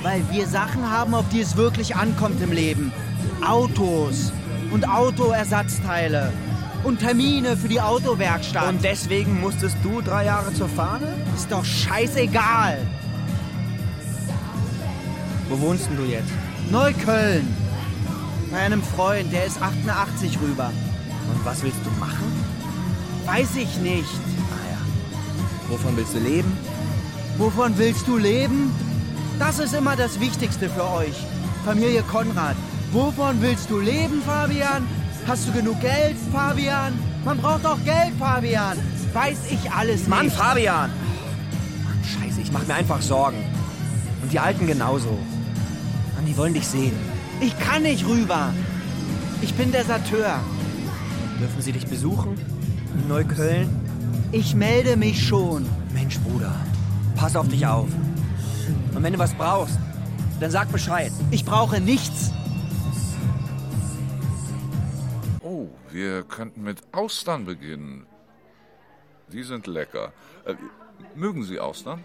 Weil 0.04 0.23
wir 0.30 0.46
Sachen 0.46 0.90
haben, 0.90 1.14
auf 1.14 1.25
die 1.30 1.40
es 1.40 1.56
wirklich 1.56 1.96
ankommt 1.96 2.42
im 2.42 2.52
Leben. 2.52 2.92
Autos 3.42 4.34
und 4.70 4.87
Autoersatzteile 4.87 6.30
und 6.84 6.99
Termine 6.99 7.56
für 7.56 7.68
die 7.68 7.80
Autowerkstatt. 7.80 8.68
Und 8.68 8.84
deswegen 8.84 9.40
musstest 9.40 9.78
du 9.82 10.02
drei 10.02 10.26
Jahre 10.26 10.52
zur 10.52 10.68
Fahne? 10.68 11.14
Ist 11.34 11.50
doch 11.50 11.64
scheißegal. 11.64 12.87
Wo 15.49 15.58
wohnst 15.58 15.87
denn 15.87 15.96
du 15.96 16.04
jetzt? 16.04 16.28
Neukölln. 16.70 17.49
Bei 18.50 18.58
einem 18.58 18.82
Freund, 18.82 19.32
der 19.32 19.46
ist 19.46 19.62
88 19.62 20.38
rüber. 20.42 20.70
Und 21.32 21.44
was 21.46 21.62
willst 21.62 21.80
du 21.82 21.90
machen? 21.99 22.30
Weiß 23.25 23.56
ich 23.56 23.78
nicht. 23.78 24.04
Ah 24.50 24.70
ja. 24.70 25.70
Wovon 25.70 25.96
willst 25.96 26.12
du 26.12 26.18
leben? 26.18 26.52
Wovon 27.38 27.78
willst 27.78 28.06
du 28.06 28.18
leben? 28.18 28.70
Das 29.46 29.58
ist 29.58 29.74
immer 29.74 29.94
das 29.94 30.18
Wichtigste 30.20 30.70
für 30.70 30.90
euch. 30.90 31.14
Familie 31.66 32.02
Konrad. 32.04 32.56
Wovon 32.92 33.42
willst 33.42 33.68
du 33.68 33.78
leben, 33.78 34.22
Fabian? 34.22 34.86
Hast 35.28 35.46
du 35.46 35.52
genug 35.52 35.78
Geld, 35.82 36.16
Fabian? 36.32 36.94
Man 37.26 37.36
braucht 37.36 37.66
auch 37.66 37.76
Geld, 37.84 38.14
Fabian. 38.18 38.78
Weiß 39.12 39.40
ich 39.50 39.70
alles 39.70 39.98
nicht. 39.98 40.08
Mann, 40.08 40.30
Fabian! 40.30 40.90
Mann, 41.84 42.02
scheiße, 42.02 42.40
ich 42.40 42.52
mach 42.52 42.66
mir 42.66 42.72
einfach 42.74 43.02
Sorgen. 43.02 43.36
Und 44.22 44.32
die 44.32 44.38
Alten 44.38 44.66
genauso. 44.66 45.10
Mann, 46.14 46.24
die 46.26 46.36
wollen 46.38 46.54
dich 46.54 46.66
sehen. 46.66 46.96
Ich 47.42 47.56
kann 47.58 47.82
nicht 47.82 48.06
rüber. 48.06 48.48
Ich 49.42 49.52
bin 49.52 49.70
Deserteur. 49.72 50.40
Dürfen 51.38 51.60
sie 51.60 51.72
dich 51.72 51.86
besuchen? 51.86 52.34
In 52.94 53.08
Neukölln? 53.08 53.68
Ich 54.32 54.54
melde 54.54 54.96
mich 54.96 55.22
schon. 55.28 55.66
Mensch, 55.92 56.18
Bruder, 56.20 56.54
pass 57.14 57.36
auf 57.36 57.46
dich 57.48 57.66
auf. 57.66 57.88
Und 58.94 59.02
wenn 59.02 59.12
du 59.12 59.18
was 59.18 59.34
brauchst, 59.34 59.78
dann 60.40 60.50
sag 60.50 60.70
Bescheid. 60.70 61.12
Ich 61.30 61.44
brauche 61.44 61.80
nichts. 61.80 62.32
Oh, 65.42 65.68
wir 65.90 66.22
könnten 66.22 66.62
mit 66.62 66.82
Austern 66.92 67.44
beginnen. 67.44 68.06
Die 69.28 69.42
sind 69.42 69.66
lecker. 69.66 70.12
Äh, 70.44 70.54
mögen 71.14 71.44
Sie 71.44 71.58
Austern? 71.58 72.04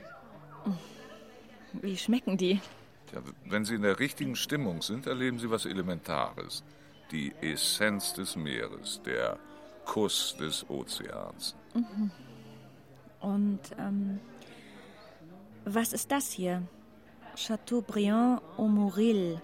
Wie 1.74 1.96
schmecken 1.96 2.38
die? 2.38 2.60
Tja, 3.08 3.22
wenn 3.46 3.66
Sie 3.66 3.76
in 3.76 3.84
der 3.84 4.00
richtigen 4.00 4.36
Stimmung 4.36 4.82
sind, 4.82 5.06
erleben 5.06 5.40
Sie 5.40 5.50
was 5.50 5.66
Elementares. 5.66 6.64
Die 7.12 7.34
Essenz 7.42 8.14
des 8.14 8.36
Meeres, 8.36 9.02
der 9.06 9.38
Kuss 9.86 10.36
des 10.40 10.68
Ozeans. 10.70 11.56
Mhm. 11.74 12.12
Und 13.20 13.60
ähm, 13.78 14.20
was 15.66 15.94
ist 15.94 16.12
das 16.12 16.32
hier? 16.32 16.64
Chateaubriand 17.40 18.42
au 18.58 18.68
Moril. 18.68 19.42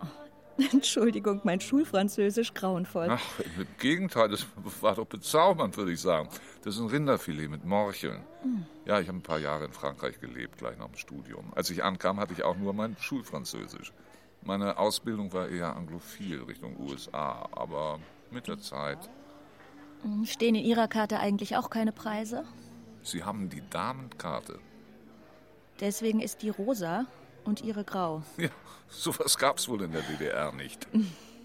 Oh, 0.00 0.62
Entschuldigung, 0.72 1.42
mein 1.44 1.60
Schulfranzösisch 1.60 2.54
grauenvoll. 2.54 3.08
Ach, 3.10 3.20
im 3.58 3.66
Gegenteil, 3.78 4.30
das 4.30 4.46
war 4.80 4.94
doch 4.94 5.06
bezaubernd, 5.06 5.76
würde 5.76 5.92
ich 5.92 6.00
sagen. 6.00 6.30
Das 6.62 6.76
ist 6.76 6.80
ein 6.80 6.86
Rinderfilet 6.86 7.48
mit 7.48 7.64
Morcheln. 7.64 8.22
Mhm. 8.42 8.64
Ja, 8.86 9.00
ich 9.00 9.08
habe 9.08 9.18
ein 9.18 9.22
paar 9.22 9.38
Jahre 9.38 9.66
in 9.66 9.72
Frankreich 9.72 10.18
gelebt, 10.18 10.56
gleich 10.56 10.78
nach 10.78 10.86
dem 10.86 10.96
Studium. 10.96 11.52
Als 11.54 11.68
ich 11.68 11.84
ankam, 11.84 12.18
hatte 12.18 12.32
ich 12.32 12.42
auch 12.42 12.56
nur 12.56 12.72
mein 12.72 12.96
Schulfranzösisch. 12.98 13.92
Meine 14.42 14.78
Ausbildung 14.78 15.32
war 15.34 15.48
eher 15.48 15.76
anglophil, 15.76 16.42
Richtung 16.44 16.78
USA, 16.80 17.48
aber 17.52 18.00
mit 18.30 18.48
der 18.48 18.60
Zeit. 18.60 19.10
Stehen 20.24 20.54
in 20.54 20.64
Ihrer 20.64 20.88
Karte 20.88 21.18
eigentlich 21.18 21.56
auch 21.56 21.68
keine 21.68 21.92
Preise? 21.92 22.44
Sie 23.02 23.24
haben 23.24 23.50
die 23.50 23.62
Damenkarte. 23.68 24.58
Deswegen 25.80 26.20
ist 26.20 26.42
die 26.42 26.48
rosa 26.48 27.06
und 27.45 27.61
Ihre 27.61 27.83
grau. 27.83 28.23
Ja, 28.37 28.49
sowas 28.89 29.37
gab's 29.37 29.67
wohl 29.67 29.81
in 29.83 29.91
der 29.91 30.01
DDR 30.01 30.51
nicht. 30.51 30.87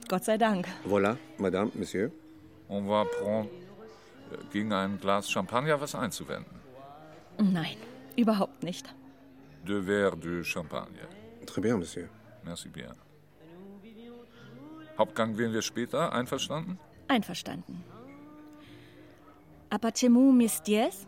Gott 0.08 0.24
sei 0.24 0.38
Dank. 0.38 0.66
Voilà, 0.84 1.16
Madame, 1.38 1.70
Monsieur. 1.74 2.10
On 2.68 2.86
va 2.88 3.04
prendre 3.04 3.48
äh, 4.32 4.36
gegen 4.52 4.72
ein 4.72 4.98
Glas 5.00 5.30
Champagner 5.30 5.80
was 5.80 5.94
einzuwenden. 5.94 6.60
Nein, 7.38 7.76
überhaupt 8.16 8.62
nicht. 8.62 8.86
Deux 9.64 9.82
verres 9.82 10.18
de 10.20 10.42
Champagne. 10.44 11.06
Très 11.46 11.60
bien, 11.60 11.78
Monsieur. 11.78 12.08
Merci 12.44 12.68
bien. 12.68 12.94
Hauptgang 14.98 15.36
wählen 15.36 15.52
wir 15.52 15.62
später. 15.62 16.12
Einverstanden? 16.12 16.78
Einverstanden. 17.08 17.84
A 19.70 19.78
почему 19.78 20.32
my 20.32 20.46
здесь? 20.48 21.06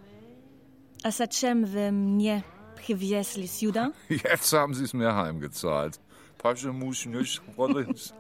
А 1.05 1.11
зачем 1.11 1.65
вы 1.65 1.91
мне 1.93 2.45
Hwiesli 2.88 3.48
Ciudad? 3.48 3.94
Jetzt 4.10 4.52
haben 4.54 4.74
Sie 4.74 4.84
es 4.84 4.94
mir 4.94 5.16
heimgezahlt. 5.16 6.00
Paschemus 6.38 7.06
nicht 7.06 7.42
Rollins. 7.58 8.14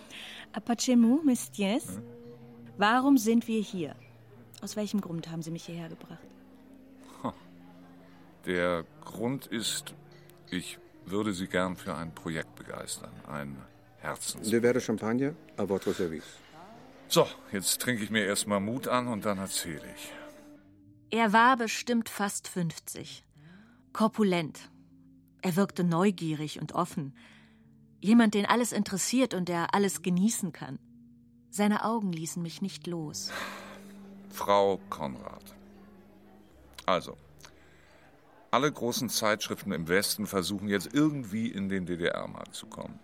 Apachemu, 0.52 1.22
Misties? 1.24 1.86
Hm? 1.96 2.02
Warum 2.76 3.18
sind 3.18 3.46
wir 3.46 3.60
hier? 3.60 3.94
Aus 4.62 4.76
welchem 4.76 5.00
Grund 5.00 5.30
haben 5.30 5.42
Sie 5.42 5.50
mich 5.50 5.64
hierher 5.64 5.88
gebracht? 5.88 6.18
Der 8.46 8.84
Grund 9.04 9.46
ist, 9.46 9.94
ich 10.50 10.78
würde 11.04 11.32
Sie 11.32 11.46
gern 11.46 11.76
für 11.76 11.94
ein 11.94 12.14
Projekt 12.14 12.54
begeistern. 12.54 13.12
Ein 13.28 13.56
Herzens. 13.98 14.48
Der 14.48 14.62
wäre 14.62 14.80
Champagner, 14.80 15.34
a 15.58 15.68
votre 15.68 15.92
service. 15.92 16.24
So, 17.08 17.26
jetzt 17.52 17.80
trinke 17.80 18.02
ich 18.02 18.10
mir 18.10 18.24
erstmal 18.24 18.60
Mut 18.60 18.88
an 18.88 19.08
und 19.08 19.24
dann 19.24 19.38
erzähle 19.38 19.82
ich. 19.94 20.12
Er 21.10 21.32
war 21.32 21.56
bestimmt 21.56 22.08
fast 22.08 22.48
50. 22.48 23.24
Korpulent. 23.92 24.70
Er 25.42 25.56
wirkte 25.56 25.84
neugierig 25.84 26.60
und 26.60 26.72
offen. 26.72 27.14
Jemand, 28.00 28.34
den 28.34 28.46
alles 28.46 28.72
interessiert 28.72 29.34
und 29.34 29.48
der 29.48 29.74
alles 29.74 30.02
genießen 30.02 30.52
kann. 30.52 30.78
Seine 31.50 31.84
Augen 31.84 32.12
ließen 32.12 32.42
mich 32.42 32.62
nicht 32.62 32.86
los. 32.86 33.30
Frau 34.30 34.80
Konrad. 34.88 35.54
Also, 36.86 37.16
alle 38.50 38.70
großen 38.70 39.08
Zeitschriften 39.08 39.72
im 39.72 39.88
Westen 39.88 40.26
versuchen 40.26 40.68
jetzt 40.68 40.94
irgendwie 40.94 41.48
in 41.48 41.68
den 41.68 41.86
DDR-Markt 41.86 42.54
zu 42.54 42.66
kommen. 42.66 42.98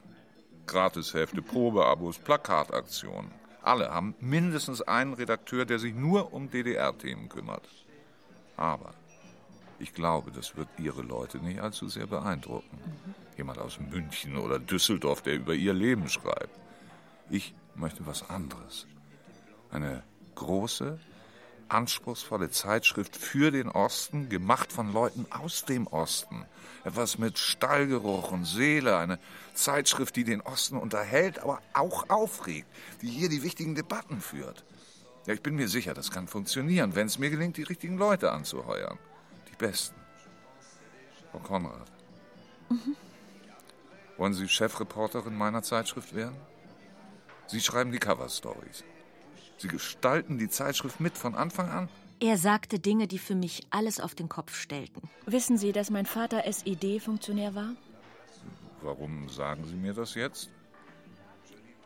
Gratishefte, 0.67 1.43
Probeabos, 1.43 2.19
Plakataktionen. 2.19 3.31
Alle 3.63 3.91
haben 3.93 4.15
mindestens 4.21 4.83
einen 4.83 5.15
Redakteur, 5.15 5.65
der 5.65 5.79
sich 5.79 5.95
nur 5.95 6.33
um 6.33 6.51
DDR-Themen 6.51 7.29
kümmert. 7.29 7.69
Aber 8.57 8.95
ich 9.79 9.93
glaube, 9.93 10.31
das 10.31 10.57
wird 10.57 10.69
Ihre 10.79 11.03
Leute 11.03 11.39
nicht 11.39 11.61
allzu 11.61 11.89
sehr 11.89 12.07
beeindrucken. 12.07 12.79
Jemand 13.37 13.59
aus 13.59 13.79
München 13.79 14.37
oder 14.37 14.59
Düsseldorf, 14.59 15.23
der 15.23 15.35
über 15.35 15.55
ihr 15.55 15.75
Leben 15.75 16.09
schreibt. 16.09 16.59
Ich 17.29 17.55
möchte 17.75 18.07
was 18.07 18.31
anderes. 18.31 18.87
Eine 19.71 20.03
große, 20.35 20.99
anspruchsvolle 21.69 22.51
Zeitschrift 22.51 23.17
für 23.17 23.51
den 23.51 23.69
Osten, 23.69 24.29
gemacht 24.29 24.73
von 24.73 24.93
Leuten 24.93 25.27
aus 25.31 25.65
dem 25.65 25.87
Osten. 25.87 26.47
Etwas 26.85 27.19
mit 27.19 27.39
Stallgeruch 27.39 28.31
und 28.31 28.45
Seele, 28.45 28.97
eine 28.97 29.19
Zeitschrift, 29.55 30.17
die 30.17 30.25
den 30.25 30.41
Osten 30.41 30.77
unterhält, 30.77 31.41
aber 31.41 31.61
auch 31.75 32.09
aufregt, 32.09 32.69
die 33.03 33.09
hier 33.09 33.29
die 33.29 33.43
wichtigen 33.43 33.75
Debatten 33.75 34.21
führt. 34.21 34.65
Ja, 35.27 35.35
ich 35.35 35.43
bin 35.43 35.57
mir 35.57 35.69
sicher, 35.69 35.93
das 35.93 36.11
kann 36.11 36.29
funktionieren, 36.29 36.95
wenn 36.95 37.09
es 37.09 37.19
mir 37.19 37.31
gelingt, 37.31 37.57
die 37.57 37.65
richtigen 37.65 37.99
Leute 37.99 38.31
anzuheuern. 38.31 38.99
Die 39.59 39.65
besten. 39.65 39.97
Frau 41.31 41.39
Konrad. 41.39 41.91
Wollen 44.17 44.35
Sie 44.35 44.49
Chefreporterin 44.49 45.35
meiner 45.35 45.63
Zeitschrift 45.63 46.15
werden? 46.15 46.37
Sie 47.47 47.61
schreiben 47.61 47.93
die 47.93 47.99
Cover-Stories. 47.99 48.85
Sie 49.59 49.69
gestalten 49.69 50.39
die 50.39 50.49
Zeitschrift 50.49 51.01
mit 51.01 51.17
von 51.17 51.35
Anfang 51.35 51.69
an. 51.71 51.89
Er 52.19 52.39
sagte 52.39 52.79
Dinge, 52.79 53.07
die 53.07 53.19
für 53.19 53.35
mich 53.35 53.67
alles 53.71 54.01
auf 54.01 54.15
den 54.15 54.29
Kopf 54.29 54.55
stellten. 54.55 55.03
Wissen 55.27 55.59
Sie, 55.59 55.73
dass 55.73 55.91
mein 55.91 56.07
Vater 56.07 56.45
SED-Funktionär 56.47 57.55
war? 57.55 57.73
Warum 58.83 59.29
sagen 59.29 59.65
Sie 59.65 59.75
mir 59.75 59.93
das 59.93 60.15
jetzt? 60.15 60.51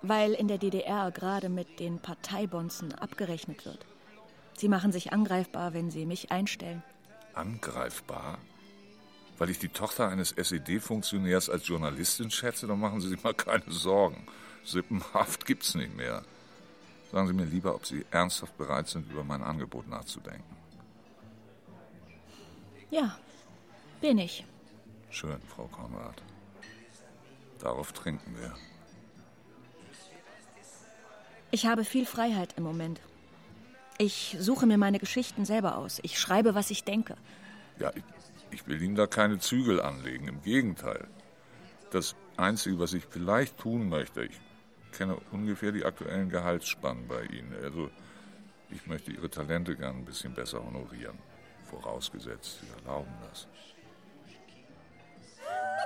Weil 0.02 0.32
in 0.32 0.48
der 0.48 0.58
DDR 0.58 1.10
gerade 1.10 1.48
mit 1.48 1.78
den 1.80 1.98
Parteibonzen 1.98 2.94
abgerechnet 2.94 3.66
wird. 3.66 3.84
Sie 4.56 4.68
machen 4.68 4.92
sich 4.92 5.12
angreifbar, 5.12 5.74
wenn 5.74 5.90
sie 5.90 6.06
mich 6.06 6.30
einstellen. 6.30 6.82
Angreifbar? 7.34 8.38
Weil 9.38 9.50
ich 9.50 9.58
die 9.58 9.68
Tochter 9.68 10.08
eines 10.08 10.32
SED-Funktionärs 10.32 11.48
als 11.48 11.66
Journalistin 11.66 12.30
schätze, 12.30 12.66
dann 12.66 12.78
machen 12.78 13.00
Sie 13.00 13.08
sich 13.08 13.22
mal 13.22 13.34
keine 13.34 13.70
Sorgen. 13.70 14.26
Sippenhaft 14.64 15.46
gibt's 15.46 15.74
nicht 15.74 15.96
mehr. 15.96 16.22
Sagen 17.10 17.26
Sie 17.26 17.32
mir 17.32 17.46
lieber, 17.46 17.74
ob 17.74 17.86
Sie 17.86 18.04
ernsthaft 18.10 18.56
bereit 18.58 18.88
sind, 18.88 19.10
über 19.10 19.24
mein 19.24 19.42
Angebot 19.42 19.88
nachzudenken. 19.88 20.56
Ja, 22.90 23.16
bin 24.00 24.18
ich. 24.18 24.44
Schön, 25.10 25.40
Frau 25.48 25.66
Konrad. 25.68 26.22
Darauf 27.58 27.92
trinken 27.92 28.36
wir. 28.38 28.54
Ich 31.50 31.66
habe 31.66 31.84
viel 31.84 32.06
Freiheit 32.06 32.54
im 32.56 32.64
Moment. 32.64 33.00
Ich 34.00 34.34
suche 34.40 34.64
mir 34.64 34.78
meine 34.78 34.98
Geschichten 34.98 35.44
selber 35.44 35.76
aus. 35.76 36.00
Ich 36.02 36.18
schreibe, 36.18 36.54
was 36.54 36.70
ich 36.70 36.84
denke. 36.84 37.18
Ja, 37.78 37.92
ich, 37.94 38.02
ich 38.50 38.66
will 38.66 38.80
Ihnen 38.80 38.94
da 38.94 39.06
keine 39.06 39.38
Zügel 39.40 39.78
anlegen. 39.78 40.26
Im 40.26 40.40
Gegenteil. 40.40 41.06
Das 41.90 42.16
Einzige, 42.38 42.78
was 42.78 42.94
ich 42.94 43.04
vielleicht 43.04 43.58
tun 43.58 43.90
möchte, 43.90 44.24
ich 44.24 44.40
kenne 44.92 45.18
ungefähr 45.32 45.70
die 45.70 45.84
aktuellen 45.84 46.30
Gehaltsspannen 46.30 47.08
bei 47.08 47.24
Ihnen. 47.24 47.54
Also, 47.62 47.90
ich 48.70 48.86
möchte 48.86 49.12
Ihre 49.12 49.28
Talente 49.28 49.76
gern 49.76 49.98
ein 49.98 50.06
bisschen 50.06 50.32
besser 50.32 50.64
honorieren. 50.64 51.18
Vorausgesetzt, 51.68 52.60
Sie 52.62 52.68
erlauben 52.78 53.12
das. 53.28 53.48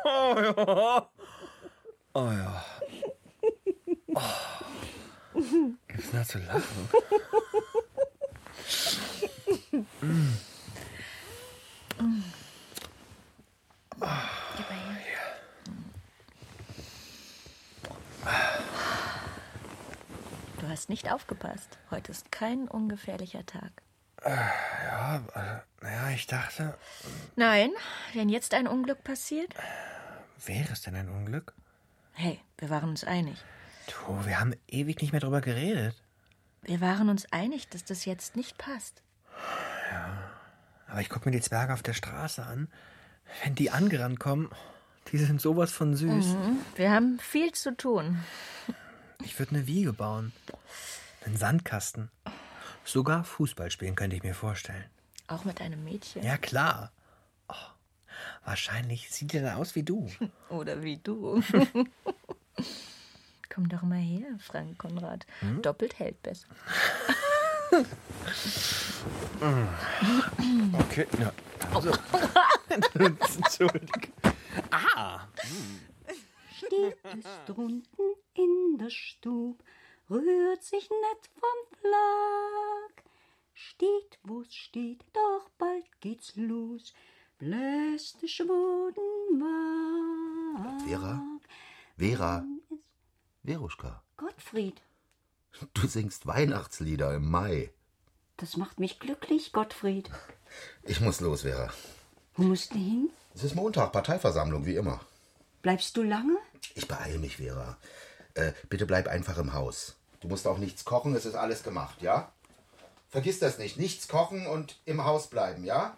Oh 0.05 0.37
ja. 0.41 1.09
Oh 2.13 2.31
ja. 2.31 2.65
Gibt's 5.89 6.13
da 6.13 6.23
zu 6.23 6.39
lachen? 6.39 6.89
Mm. 10.05 10.35
Gib 14.57 14.71
mal 14.71 14.97
her. 14.99 15.25
Du 20.61 20.69
hast 20.69 20.89
nicht 20.89 21.11
aufgepasst. 21.13 21.79
Heute 21.91 22.13
ist 22.13 22.31
kein 22.33 22.69
ungefährlicher 22.69 23.45
Tag. 23.47 23.71
Ja, 24.25 25.17
äh, 25.35 25.61
naja, 25.85 26.11
ich 26.15 26.27
dachte, 26.27 26.77
Nein, 27.37 27.71
wenn 28.15 28.29
jetzt 28.29 28.55
ein 28.55 28.67
Unglück 28.67 29.05
passiert? 29.05 29.55
wäre 30.47 30.73
es 30.73 30.83
denn 30.83 30.95
ein 30.95 31.09
Unglück? 31.09 31.55
Hey, 32.13 32.41
wir 32.59 32.71
waren 32.71 32.91
uns 32.91 33.05
einig. 33.05 33.43
Du, 33.87 34.25
wir 34.27 34.41
haben 34.41 34.55
ewig 34.69 35.01
nicht 35.03 35.13
mehr 35.13 35.21
drüber 35.21 35.41
geredet. 35.41 35.95
Wir 36.63 36.81
waren 36.81 37.09
uns 37.11 37.31
einig, 37.33 37.69
dass 37.69 37.85
das 37.85 38.05
jetzt 38.07 38.37
nicht 38.37 38.57
passt. 38.57 39.03
Aber 40.89 41.01
ich 41.01 41.09
gucke 41.09 41.29
mir 41.29 41.37
die 41.37 41.43
Zwerge 41.43 41.73
auf 41.73 41.83
der 41.83 41.95
Straße 41.95 42.45
an. 42.45 42.69
Wenn 43.43 43.55
die 43.55 43.71
angerannt 43.71 44.21
kommen, 44.21 44.51
die 45.13 45.19
sind 45.19 45.41
sowas 45.41 45.73
von 45.73 45.97
süß. 45.97 46.35
Mhm. 46.35 46.59
Wir 46.77 46.93
haben 46.93 47.19
viel 47.19 47.53
zu 47.53 47.77
tun. 47.77 48.23
Ich 49.25 49.39
würde 49.39 49.57
eine 49.57 49.67
Wiege 49.67 49.93
bauen. 49.93 50.33
Einen 51.25 51.37
Sandkasten. 51.37 52.11
Sogar 52.85 53.25
Fußball 53.25 53.71
spielen 53.71 53.95
könnte 53.95 54.17
ich 54.17 54.23
mir 54.23 54.35
vorstellen. 54.35 54.85
Auch 55.27 55.45
mit 55.45 55.61
einem 55.61 55.83
Mädchen. 55.85 56.23
Ja, 56.23 56.37
klar. 56.37 56.93
Oh, 57.49 57.55
wahrscheinlich 58.45 59.11
sieht 59.11 59.33
die 59.33 59.41
dann 59.41 59.57
aus 59.57 59.75
wie 59.75 59.83
du. 59.83 60.11
Oder 60.51 60.83
wie 60.83 60.99
du. 60.99 61.43
Komm 63.53 63.69
doch 63.69 63.83
mal 63.83 64.01
her, 64.01 64.27
Frank 64.39 64.79
Konrad. 64.79 65.27
Hm? 65.41 65.63
Doppelt 65.63 65.99
hält 65.99 66.23
besser. 66.23 66.49
Okay, 70.79 71.07
ja. 71.19 71.33
Also. 71.73 71.91
Entschuldigung. 72.69 74.13
Ah! 74.71 75.21
Steht 76.57 76.99
es 77.05 77.27
drunten 77.47 78.15
in 78.35 78.79
der 78.79 78.91
Stub, 78.91 79.63
rührt 80.09 80.63
sich 80.63 80.89
nett 80.89 81.31
vom 81.35 81.79
Flag. 81.81 83.05
Steht, 83.55 84.19
wo's 84.23 84.55
steht, 84.55 85.05
doch 85.13 85.49
bald 85.59 86.01
geht's 86.01 86.37
los, 86.37 86.95
bläst 87.39 88.23
der 88.23 88.29
Schwoden. 88.29 89.43
Vera? 90.87 91.23
Vera? 91.97 92.45
Veruschka, 93.45 94.03
Gottfried, 94.17 94.81
du 95.75 95.87
singst 95.87 96.27
Weihnachtslieder 96.27 97.15
im 97.15 97.31
Mai. 97.31 97.71
das 98.37 98.57
macht 98.57 98.81
mich 98.81 98.99
glücklich, 98.99 99.53
Gottfried. 99.53 100.11
Ich 100.83 101.01
muss 101.01 101.21
los, 101.21 101.43
Vera. 101.43 101.73
Wo 102.37 102.43
musst 102.45 102.73
du 102.75 102.79
hin? 102.79 103.11
Es 103.35 103.43
ist 103.45 103.55
Montag, 103.55 103.93
Parteiversammlung, 103.93 104.67
wie 104.67 104.77
immer. 104.77 105.01
Bleibst 105.63 105.97
du 105.97 106.03
lange? 106.03 106.37
Ich 106.75 106.87
beeile 106.87 107.19
mich, 107.19 107.37
Vera. 107.39 107.77
Äh, 108.35 108.53
bitte 108.69 108.87
bleib 108.87 109.09
einfach 109.09 109.39
im 109.39 109.53
Haus. 109.53 109.97
Du 110.21 110.29
musst 110.29 110.47
auch 110.47 110.59
nichts 110.59 110.85
kochen, 110.85 111.15
es 111.15 111.27
ist 111.27 111.35
alles 111.35 111.63
gemacht, 111.63 112.03
ja? 112.03 112.33
Vergiss 113.09 113.39
das 113.39 113.59
nicht. 113.59 113.77
Nichts 113.79 114.09
kochen 114.09 114.47
und 114.47 114.79
im 114.85 115.05
Haus 115.05 115.29
bleiben, 115.29 115.65
ja? 115.65 115.97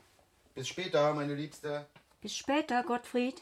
Bis 0.55 0.69
später, 0.69 1.15
meine 1.15 1.35
Liebste. 1.35 1.87
Bis 2.21 2.35
später, 2.37 2.83
Gottfried. 2.83 3.41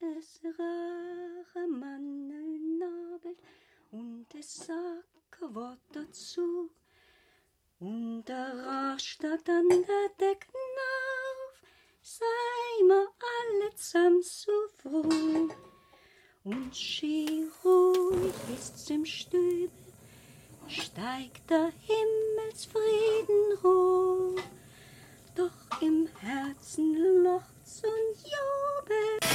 Es 0.00 0.40
rache 0.44 1.66
nagelt 1.80 2.37
und 3.90 4.26
es 4.38 4.56
sagt 4.56 5.30
kein 5.30 5.54
Wort 5.54 5.80
dazu. 5.92 6.70
Und 7.80 8.24
der 8.24 8.56
Rach 8.64 8.98
steigt 8.98 9.48
an 9.48 9.68
der 9.68 10.08
Decken 10.18 10.54
auf, 10.54 11.62
sei 12.02 12.84
mir 12.86 13.06
alle 13.06 13.74
zusammen 13.76 14.22
so 14.22 14.52
froh. 14.78 15.48
Und 16.44 16.76
schier 16.76 17.50
ruhig 17.64 18.34
ist's 18.54 18.90
im 18.90 19.04
Stübel, 19.04 19.70
steigt 20.66 21.48
der 21.48 21.72
Himmelsfrieden 21.86 23.62
hoch. 23.62 24.42
Doch 25.34 25.80
im 25.82 26.08
Herzen 26.20 27.22
locht's 27.22 27.82
und 27.84 28.16
jubelt. 28.24 29.28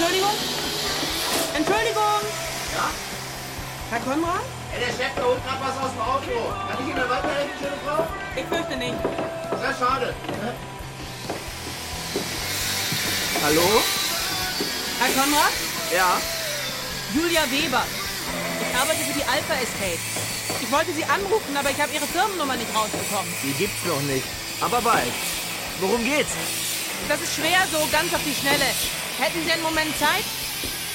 Entschuldigung? 0.00 0.32
Entschuldigung! 1.54 2.22
Ja? 2.72 2.88
Herr 3.90 4.00
Konrad? 4.00 4.40
Ja, 4.72 4.78
der 4.80 4.92
Chef, 4.96 5.12
da 5.14 5.22
holt 5.24 5.44
gerade 5.44 5.60
was 5.60 5.76
aus 5.76 5.92
dem 5.92 6.00
Auto. 6.00 6.36
Kann 6.56 6.78
ich 6.80 6.88
Ihnen 6.88 7.04
weiterhelfen, 7.04 7.56
schöne 7.60 7.76
Frau? 7.84 8.08
Ich 8.34 8.46
fürchte 8.48 8.76
nicht. 8.78 8.96
Sehr 9.60 9.74
schade. 9.76 10.14
Hallo? 13.44 13.68
Herr 15.00 15.12
Konrad? 15.20 15.52
Ja? 15.92 16.16
Julia 17.12 17.44
Weber. 17.50 17.84
Ich 17.84 18.76
arbeite 18.80 19.04
für 19.04 19.12
die 19.12 19.28
Alpha 19.28 19.52
Estate. 19.52 20.00
Ich 20.62 20.72
wollte 20.72 20.92
Sie 20.94 21.04
anrufen, 21.04 21.54
aber 21.54 21.68
ich 21.68 21.80
habe 21.80 21.92
Ihre 21.92 22.06
Firmennummer 22.06 22.56
nicht 22.56 22.74
rausbekommen. 22.74 23.28
Die 23.42 23.52
gibt's 23.52 23.84
noch 23.84 24.00
nicht. 24.08 24.24
Aber 24.62 24.80
bald. 24.80 25.12
Worum 25.78 26.02
geht's? 26.02 26.32
Das 27.06 27.20
ist 27.20 27.34
schwer 27.34 27.60
so, 27.70 27.86
ganz 27.92 28.14
auf 28.14 28.24
die 28.24 28.34
Schnelle. 28.34 28.64
Hätten 29.20 29.44
Sie 29.44 29.52
einen 29.52 29.62
Moment 29.62 29.92
Zeit? 29.98 30.24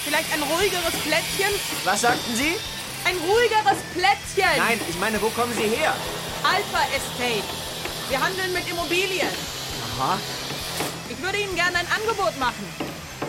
Vielleicht 0.04 0.34
ein 0.34 0.42
ruhigeres 0.42 0.94
Plätzchen? 1.04 1.54
Was 1.84 2.02
sagten 2.02 2.36
Sie? 2.36 2.58
Ein 3.06 3.18
ruhigeres 3.18 3.78
Plätzchen! 3.94 4.58
Nein, 4.58 4.82
ich 4.90 4.98
meine, 4.98 5.22
wo 5.22 5.30
kommen 5.30 5.54
Sie 5.54 5.68
her? 5.68 5.94
Alpha 6.44 6.82
Estate. 6.96 7.46
Wir 8.10 8.20
handeln 8.20 8.52
mit 8.52 8.68
Immobilien. 8.68 9.30
Aha. 9.98 10.18
Ich 11.08 11.22
würde 11.22 11.38
Ihnen 11.38 11.56
gerne 11.56 11.78
ein 11.78 11.88
Angebot 11.88 12.38
machen. 12.40 12.66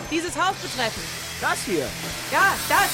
Dieses 0.09 0.35
Haus 0.35 0.55
betreffen. 0.55 1.03
Das 1.41 1.59
hier. 1.65 1.87
Ja, 2.31 2.55
das. 2.67 2.89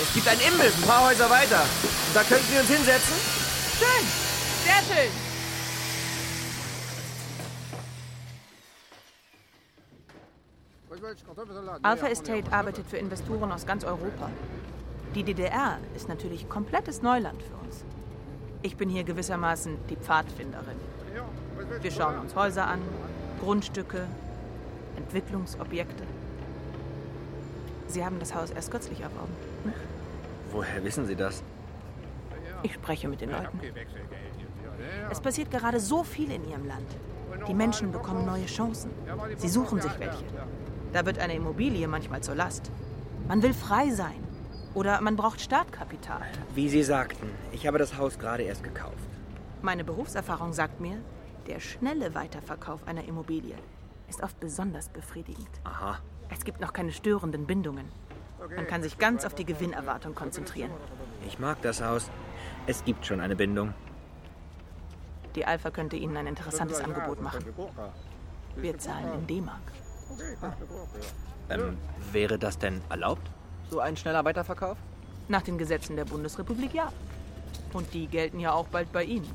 Es 0.00 0.14
gibt 0.14 0.28
ein 0.28 0.38
Imbiss, 0.40 0.74
ein 0.76 0.82
paar 0.82 1.06
Häuser 1.06 1.28
weiter. 1.28 1.66
Da 2.14 2.22
könnten 2.22 2.52
wir 2.52 2.60
uns 2.60 2.70
hinsetzen. 2.70 3.14
Schön. 3.78 4.06
Sehr 4.64 4.82
schön. 4.94 5.25
Alpha 11.82 12.08
Estate 12.08 12.52
arbeitet 12.52 12.86
für 12.86 12.96
Investoren 12.96 13.52
aus 13.52 13.64
ganz 13.64 13.84
Europa. 13.84 14.30
Die 15.14 15.22
DDR 15.22 15.78
ist 15.94 16.08
natürlich 16.08 16.48
komplettes 16.48 17.02
Neuland 17.02 17.42
für 17.42 17.54
uns. 17.64 17.84
Ich 18.62 18.76
bin 18.76 18.88
hier 18.88 19.04
gewissermaßen 19.04 19.76
die 19.88 19.96
Pfadfinderin. 19.96 20.76
Wir 21.80 21.90
schauen 21.90 22.18
uns 22.18 22.34
Häuser 22.34 22.66
an, 22.66 22.80
Grundstücke, 23.40 24.06
Entwicklungsobjekte. 24.96 26.02
Sie 27.86 28.04
haben 28.04 28.18
das 28.18 28.34
Haus 28.34 28.50
erst 28.50 28.70
kürzlich 28.70 29.00
erworben. 29.00 29.32
Woher 30.50 30.82
wissen 30.82 31.06
Sie 31.06 31.14
das? 31.14 31.42
Ich 32.62 32.74
spreche 32.74 33.06
mit 33.06 33.20
den 33.20 33.30
Leuten. 33.30 33.60
Es 35.10 35.20
passiert 35.20 35.50
gerade 35.50 35.78
so 35.78 36.02
viel 36.02 36.32
in 36.32 36.48
Ihrem 36.48 36.66
Land. 36.66 36.96
Die 37.46 37.54
Menschen 37.54 37.92
bekommen 37.92 38.26
neue 38.26 38.46
Chancen. 38.46 38.90
Sie 39.36 39.48
suchen 39.48 39.80
sich 39.80 39.98
welche. 40.00 40.24
Da 40.96 41.04
wird 41.04 41.18
eine 41.18 41.34
Immobilie 41.34 41.86
manchmal 41.88 42.22
zur 42.22 42.36
Last. 42.36 42.72
Man 43.28 43.42
will 43.42 43.52
frei 43.52 43.90
sein. 43.90 44.16
Oder 44.72 45.02
man 45.02 45.14
braucht 45.14 45.42
Startkapital. 45.42 46.22
Wie 46.54 46.70
Sie 46.70 46.82
sagten, 46.82 47.28
ich 47.52 47.66
habe 47.66 47.76
das 47.76 47.98
Haus 47.98 48.18
gerade 48.18 48.44
erst 48.44 48.64
gekauft. 48.64 49.10
Meine 49.60 49.84
Berufserfahrung 49.84 50.54
sagt 50.54 50.80
mir, 50.80 50.96
der 51.48 51.60
schnelle 51.60 52.14
Weiterverkauf 52.14 52.88
einer 52.88 53.04
Immobilie 53.04 53.56
ist 54.08 54.22
oft 54.22 54.40
besonders 54.40 54.88
befriedigend. 54.88 55.50
Aha. 55.64 55.98
Es 56.30 56.44
gibt 56.44 56.62
noch 56.62 56.72
keine 56.72 56.92
störenden 56.92 57.44
Bindungen. 57.44 57.92
Man 58.56 58.66
kann 58.66 58.82
sich 58.82 58.96
ganz 58.96 59.26
auf 59.26 59.34
die 59.34 59.44
Gewinnerwartung 59.44 60.14
konzentrieren. 60.14 60.70
Ich 61.26 61.38
mag 61.38 61.60
das 61.60 61.82
Haus. 61.82 62.10
Es 62.66 62.86
gibt 62.86 63.04
schon 63.04 63.20
eine 63.20 63.36
Bindung. 63.36 63.74
Die 65.34 65.44
Alpha 65.44 65.70
könnte 65.70 65.96
Ihnen 65.96 66.16
ein 66.16 66.26
interessantes 66.26 66.80
Angebot 66.80 67.20
machen. 67.20 67.44
Wir 68.56 68.78
zahlen 68.78 69.12
in 69.12 69.26
D-Mark. 69.26 69.60
Ähm, 71.48 71.78
wäre 72.12 72.38
das 72.38 72.58
denn 72.58 72.80
erlaubt? 72.88 73.30
So 73.70 73.80
ein 73.80 73.96
schneller 73.96 74.24
Weiterverkauf? 74.24 74.76
Nach 75.28 75.42
den 75.42 75.58
Gesetzen 75.58 75.96
der 75.96 76.04
Bundesrepublik 76.04 76.74
ja. 76.74 76.92
Und 77.72 77.92
die 77.94 78.06
gelten 78.06 78.40
ja 78.40 78.52
auch 78.52 78.66
bald 78.66 78.92
bei 78.92 79.04
Ihnen. 79.04 79.28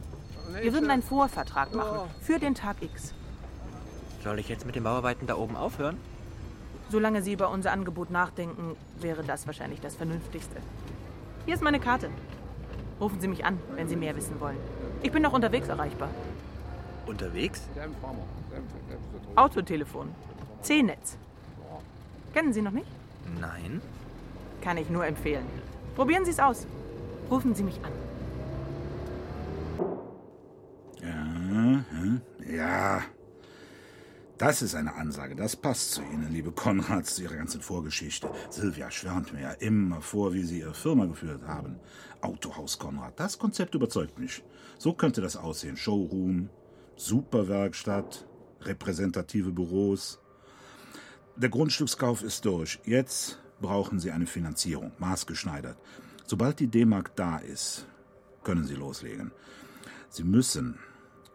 Wir 0.62 0.73
würden 0.73 0.89
einen 0.89 1.03
Vorvertrag 1.03 1.73
machen 1.73 2.10
für 2.21 2.39
den 2.39 2.55
Tag 2.55 2.81
X. 2.81 3.13
Soll 4.23 4.39
ich 4.39 4.49
jetzt 4.49 4.65
mit 4.65 4.75
den 4.75 4.84
Bauarbeiten 4.84 5.27
da 5.27 5.36
oben 5.36 5.55
aufhören? 5.55 5.97
Solange 6.89 7.21
Sie 7.21 7.34
über 7.34 7.49
unser 7.49 7.71
Angebot 7.71 8.10
nachdenken, 8.10 8.75
wäre 8.99 9.23
das 9.23 9.47
wahrscheinlich 9.47 9.79
das 9.79 9.95
Vernünftigste. 9.95 10.57
Hier 11.45 11.55
ist 11.55 11.63
meine 11.63 11.79
Karte. 11.79 12.10
Rufen 12.99 13.19
Sie 13.19 13.27
mich 13.27 13.45
an, 13.45 13.60
wenn 13.75 13.88
Sie 13.88 13.95
mehr 13.95 14.15
wissen 14.15 14.39
wollen. 14.39 14.57
Ich 15.01 15.12
bin 15.12 15.23
noch 15.23 15.34
unterwegs 15.34 15.69
erreichbar. 15.69 16.10
Unterwegs? 17.07 17.67
Autotelefon. 19.36 20.13
C-Netz. 20.62 21.17
Kennen 22.34 22.54
Sie 22.54 22.62
noch 22.62 22.71
nicht? 22.71 22.88
Nein. 23.39 23.82
Kann 24.62 24.78
ich 24.78 24.89
nur 24.89 25.06
empfehlen. 25.06 25.45
Probieren 25.95 26.26
Sie 26.26 26.32
es 26.32 26.39
aus. 26.39 26.65
Rufen 27.30 27.56
Sie 27.56 27.63
mich 27.63 27.80
an. 27.84 27.91
Ja, 31.02 31.86
hm, 31.89 32.21
ja. 32.47 33.02
Das 34.38 34.63
ist 34.63 34.74
eine 34.74 34.95
Ansage, 34.95 35.36
das 35.36 35.56
passt 35.56 35.91
zu 35.91 36.02
Ihnen, 36.02 36.32
liebe 36.32 36.52
Konrads, 36.52 37.13
zu 37.13 37.21
Ihrer 37.21 37.36
ganzen 37.36 37.62
Vorgeschichte. 37.62 38.28
Silvia 38.50 38.89
schwärmt 38.89 39.34
mir 39.34 39.41
ja 39.41 39.52
immer 39.52 40.02
vor, 40.02 40.34
wie 40.34 40.43
Sie 40.43 40.62
Ihre 40.62 40.74
Firma 40.74 41.06
geführt 41.06 41.43
haben. 41.45 41.80
Autohaus 42.21 42.80
Konrad, 42.80 43.19
das 43.19 43.38
Konzept 43.38 43.76
überzeugt 43.76 44.17
mich. 44.17 44.43
So 44.80 44.93
könnte 44.93 45.21
das 45.21 45.38
aussehen. 45.38 45.78
Showroom, 45.78 46.50
Superwerkstatt, 46.95 48.28
repräsentative 48.62 49.52
Büros. 49.52 50.20
Der 51.38 51.50
Grundstückskauf 51.50 52.24
ist 52.24 52.46
durch. 52.46 52.80
Jetzt 52.86 53.39
brauchen 53.62 54.00
Sie 54.00 54.12
eine 54.12 54.28
Finanzierung, 54.28 54.91
maßgeschneidert. 55.00 55.78
Sobald 56.26 56.60
die 56.60 56.67
D-Mark 56.67 57.15
da 57.15 57.38
ist, 57.38 57.88
können 58.44 58.65
Sie 58.65 58.76
loslegen. 58.76 59.32
Sie 60.10 60.24
müssen 60.24 60.78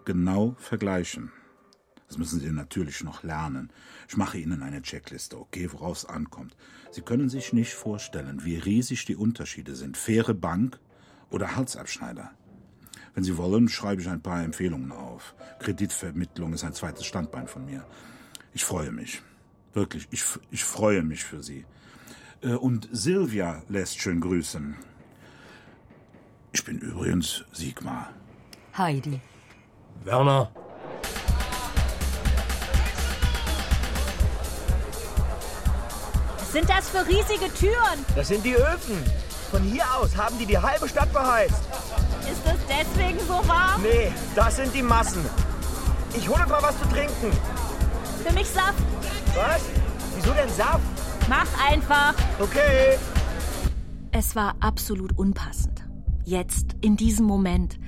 genau 0.04 0.54
vergleichen. 0.58 1.32
Das 2.08 2.18
müssen 2.18 2.40
Sie 2.40 2.50
natürlich 2.50 3.02
noch 3.02 3.22
lernen. 3.22 3.72
Ich 4.08 4.16
mache 4.16 4.38
Ihnen 4.38 4.62
eine 4.62 4.82
Checkliste, 4.82 5.38
okay, 5.38 5.72
worauf 5.72 5.98
es 5.98 6.04
ankommt. 6.04 6.56
Sie 6.90 7.02
können 7.02 7.28
sich 7.28 7.52
nicht 7.52 7.74
vorstellen, 7.74 8.44
wie 8.44 8.58
riesig 8.58 9.06
die 9.06 9.16
Unterschiede 9.16 9.74
sind. 9.74 9.96
Faire 9.96 10.34
Bank 10.34 10.78
oder 11.30 11.56
Halsabschneider. 11.56 12.30
Wenn 13.14 13.24
Sie 13.24 13.36
wollen, 13.38 13.68
schreibe 13.68 14.02
ich 14.02 14.08
ein 14.08 14.22
paar 14.22 14.44
Empfehlungen 14.44 14.92
auf. 14.92 15.34
Kreditvermittlung 15.58 16.52
ist 16.52 16.64
ein 16.64 16.74
zweites 16.74 17.06
Standbein 17.06 17.48
von 17.48 17.64
mir. 17.64 17.84
Ich 18.52 18.64
freue 18.64 18.92
mich. 18.92 19.22
Wirklich, 19.76 20.08
ich, 20.10 20.24
ich 20.50 20.64
freue 20.64 21.02
mich 21.02 21.22
für 21.22 21.42
Sie. 21.42 21.66
Äh, 22.40 22.54
Und 22.54 22.88
Silvia 22.92 23.62
lässt 23.68 24.00
schön 24.00 24.22
grüßen. 24.22 24.74
Ich 26.52 26.64
bin 26.64 26.78
übrigens 26.78 27.44
Sigmar. 27.52 28.08
Heidi. 28.78 29.20
Werner. 30.02 30.50
Was 36.38 36.52
sind 36.52 36.70
das 36.70 36.88
für 36.88 37.06
riesige 37.06 37.52
Türen? 37.52 38.06
Das 38.14 38.28
sind 38.28 38.46
die 38.46 38.54
Öfen. 38.54 38.96
Von 39.50 39.62
hier 39.62 39.84
aus 39.94 40.16
haben 40.16 40.38
die 40.38 40.46
die 40.46 40.56
halbe 40.56 40.88
Stadt 40.88 41.12
beheizt. 41.12 41.60
Ist 42.22 42.46
es 42.46 42.60
deswegen 42.66 43.18
so 43.20 43.46
warm? 43.46 43.82
Nee, 43.82 44.10
das 44.34 44.56
sind 44.56 44.72
die 44.74 44.82
Massen. 44.82 45.22
Ich 46.16 46.26
hole 46.26 46.46
mal 46.46 46.62
was 46.62 46.78
zu 46.80 46.88
trinken. 46.88 47.30
Für 48.26 48.32
mich 48.32 48.48
Saft. 48.48 48.95
Was? 49.36 49.68
Wieso 50.14 50.32
denn 50.32 50.48
Saft? 50.48 50.80
Mach 51.28 51.70
einfach. 51.70 52.14
Okay. 52.40 52.96
Es 54.10 54.34
war 54.34 54.56
absolut 54.60 55.18
unpassend. 55.18 55.86
Jetzt, 56.24 56.74
in 56.80 56.96
diesem 56.96 57.26
Moment. 57.26 57.78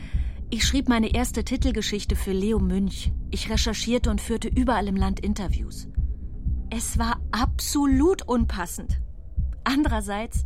Ich 0.51 0.67
schrieb 0.67 0.89
meine 0.91 1.15
erste 1.15 1.45
Titelgeschichte 1.45 2.17
für 2.17 2.33
Leo 2.33 2.59
Münch. 2.59 3.13
Ich 3.31 3.49
recherchierte 3.49 4.11
und 4.11 4.21
führte 4.21 4.49
überall 4.49 4.89
im 4.89 4.97
Land 4.97 5.21
Interviews. 5.21 5.89
Es 6.69 6.99
war 6.99 7.19
absolut 7.31 8.23
unpassend. 8.23 9.01
Andererseits 9.65 10.45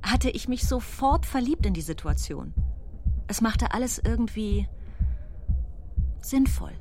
hatte 0.00 0.30
ich 0.30 0.46
mich 0.46 0.66
sofort 0.66 1.26
verliebt 1.26 1.66
in 1.66 1.74
die 1.74 1.80
Situation. 1.80 2.54
Es 3.26 3.40
machte 3.40 3.74
alles 3.74 3.98
irgendwie 3.98 4.68
sinnvoll. 6.20 6.72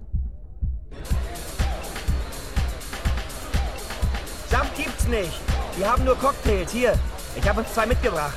Saft 4.50 4.76
gibt's 4.76 5.06
nicht. 5.06 5.40
Wir 5.78 5.92
haben 5.92 6.04
nur 6.04 6.18
Cocktails. 6.18 6.72
Hier, 6.72 6.98
ich 7.36 7.48
habe 7.48 7.62
uns 7.62 7.74
zwei 7.74 7.86
mitgebracht. 7.86 8.34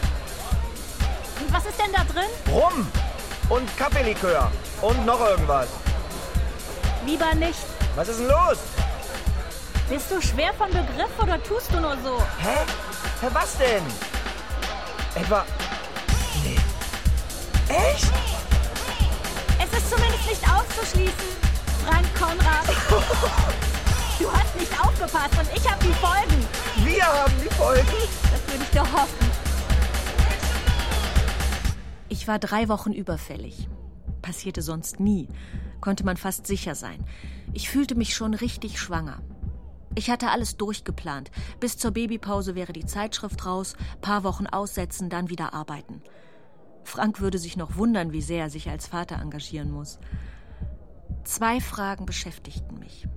Und 1.40 1.52
was 1.52 1.64
ist 1.64 1.78
denn 1.78 1.92
da 1.92 2.04
drin? 2.04 2.28
Rum 2.52 2.86
und 3.48 3.76
Kaffeelikör 3.78 4.50
und 4.82 5.06
noch 5.06 5.20
irgendwas. 5.20 5.68
Lieber 7.06 7.34
nicht. 7.34 7.58
Was 7.96 8.08
ist 8.08 8.20
denn 8.20 8.28
los? 8.28 8.58
Bist 9.88 10.10
du 10.10 10.20
schwer 10.20 10.52
von 10.54 10.68
Begriff 10.68 11.10
oder 11.20 11.42
tust 11.42 11.72
du 11.72 11.80
nur 11.80 11.96
so? 12.04 12.18
Hä? 12.38 12.58
Hä, 13.20 13.28
was 13.32 13.56
denn? 13.58 13.82
Etwa... 15.14 15.44
Nee. 16.42 16.56
Echt? 17.68 18.06
Es 19.58 19.78
ist 19.78 19.90
zumindest 19.90 20.26
nicht 20.26 20.42
auszuschließen. 20.48 21.12
Frank 21.84 22.06
Konrad. 22.18 22.66
Du 24.22 24.32
hast 24.32 24.54
nicht 24.56 24.72
aufgepasst 24.80 25.36
und 25.36 25.48
ich 25.56 25.68
habe 25.68 25.84
die 25.84 25.92
Folgen. 25.94 26.46
Wir 26.84 27.04
haben 27.04 27.32
die 27.42 27.52
Folgen? 27.54 27.88
Das 28.30 28.46
würde 28.46 28.62
ich 28.62 28.70
doch 28.70 28.92
hoffen. 28.92 29.26
Ich 32.08 32.28
war 32.28 32.38
drei 32.38 32.68
Wochen 32.68 32.92
überfällig. 32.92 33.68
Passierte 34.22 34.62
sonst 34.62 35.00
nie. 35.00 35.26
Konnte 35.80 36.04
man 36.04 36.16
fast 36.16 36.46
sicher 36.46 36.76
sein. 36.76 37.04
Ich 37.52 37.68
fühlte 37.68 37.96
mich 37.96 38.14
schon 38.14 38.34
richtig 38.34 38.78
schwanger. 38.78 39.20
Ich 39.96 40.08
hatte 40.08 40.30
alles 40.30 40.56
durchgeplant. 40.56 41.32
Bis 41.58 41.76
zur 41.76 41.90
Babypause 41.90 42.54
wäre 42.54 42.72
die 42.72 42.86
Zeitschrift 42.86 43.44
raus, 43.44 43.74
paar 44.02 44.22
Wochen 44.22 44.46
aussetzen, 44.46 45.10
dann 45.10 45.30
wieder 45.30 45.52
arbeiten. 45.52 46.00
Frank 46.84 47.20
würde 47.20 47.38
sich 47.38 47.56
noch 47.56 47.74
wundern, 47.74 48.12
wie 48.12 48.22
sehr 48.22 48.44
er 48.44 48.50
sich 48.50 48.70
als 48.70 48.86
Vater 48.86 49.16
engagieren 49.20 49.72
muss. 49.72 49.98
Zwei 51.24 51.60
Fragen 51.60 52.06
beschäftigten 52.06 52.78
mich. 52.78 53.08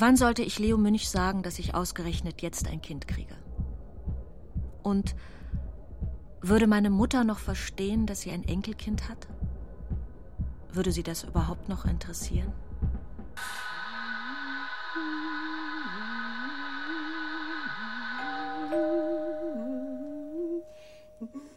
Wann 0.00 0.16
sollte 0.16 0.40
ich 0.42 0.58
Leo 0.58 0.78
Münch 0.78 1.10
sagen, 1.10 1.42
dass 1.42 1.58
ich 1.58 1.74
ausgerechnet 1.74 2.40
jetzt 2.40 2.66
ein 2.66 2.80
Kind 2.80 3.06
kriege? 3.06 3.36
Und 4.82 5.14
würde 6.40 6.66
meine 6.66 6.88
Mutter 6.88 7.22
noch 7.22 7.38
verstehen, 7.38 8.06
dass 8.06 8.22
sie 8.22 8.30
ein 8.30 8.42
Enkelkind 8.44 9.10
hat? 9.10 9.28
Würde 10.72 10.90
sie 10.90 11.02
das 11.02 11.24
überhaupt 11.24 11.68
noch 11.68 11.84
interessieren? 11.84 12.50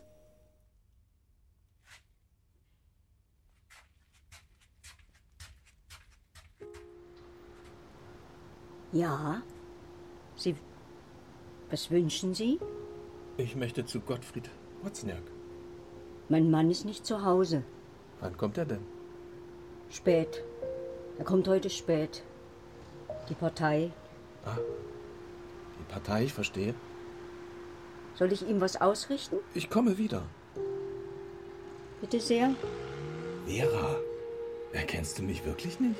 Ja. 8.94 9.42
Sie. 10.36 10.56
Was 11.72 11.90
wünschen 11.90 12.36
Sie? 12.36 12.60
Ich 13.38 13.56
möchte 13.56 13.84
zu 13.86 14.00
Gottfried 14.00 14.50
Wozniak. 14.84 15.24
Mein 16.30 16.52
Mann 16.52 16.70
ist 16.70 16.86
nicht 16.86 17.06
zu 17.06 17.26
Hause. 17.26 17.64
Wann 18.22 18.38
kommt 18.38 18.60
er 18.60 18.66
denn? 18.66 18.86
Spät. 19.90 20.44
Er 21.18 21.26
kommt 21.26 21.48
heute 21.48 21.72
spät. 21.72 22.24
Die 23.30 23.34
Partei. 23.34 23.92
Ah, 24.46 24.58
die 25.80 25.92
Partei, 25.92 26.26
ich 26.26 26.34
verstehe. 26.34 26.76
Soll 28.16 28.32
ich 28.32 28.48
ihm 28.48 28.62
was 28.62 28.80
ausrichten? 28.80 29.38
Ich 29.56 29.70
komme 29.72 29.98
wieder. 29.98 30.24
Bitte 32.02 32.20
sehr. 32.20 32.54
Vera, 33.48 33.96
erkennst 34.72 35.18
du 35.18 35.24
mich 35.24 35.44
wirklich 35.46 35.80
nicht? 35.80 36.00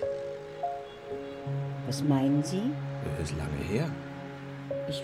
Was 1.88 2.04
meinen 2.04 2.44
Sie? 2.44 2.72
Das 3.18 3.30
ist 3.30 3.38
lange 3.38 3.58
her. 3.70 3.90
Ich. 4.88 5.04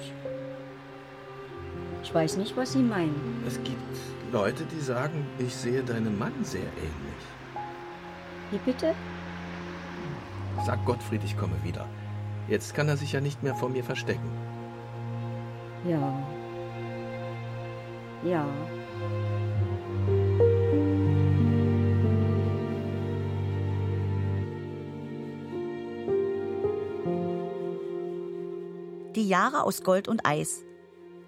Ich 2.02 2.14
weiß 2.14 2.38
nicht, 2.38 2.56
was 2.56 2.74
Sie 2.74 2.80
meinen. 2.80 3.44
Es 3.46 3.62
gibt 3.64 3.98
Leute, 4.32 4.64
die 4.66 4.80
sagen, 4.80 5.26
ich 5.38 5.54
sehe 5.54 5.84
deinem 5.84 6.18
Mann 6.18 6.34
sehr 6.44 6.62
ähnlich. 6.62 7.24
Wie 8.52 8.58
bitte? 8.60 8.94
Sag 10.66 10.84
Gottfried, 10.86 11.24
ich 11.24 11.38
komme 11.38 11.56
wieder. 11.64 11.86
Jetzt 12.48 12.74
kann 12.74 12.88
er 12.88 12.98
sich 12.98 13.12
ja 13.12 13.22
nicht 13.22 13.44
mehr 13.44 13.56
vor 13.56 13.70
mir 13.70 13.84
verstecken. 13.84 14.30
Ja. 15.88 16.24
Ja. 18.24 18.46
Die 29.20 29.28
Jahre 29.28 29.64
aus 29.64 29.84
Gold 29.84 30.08
und 30.08 30.26
Eis. 30.26 30.64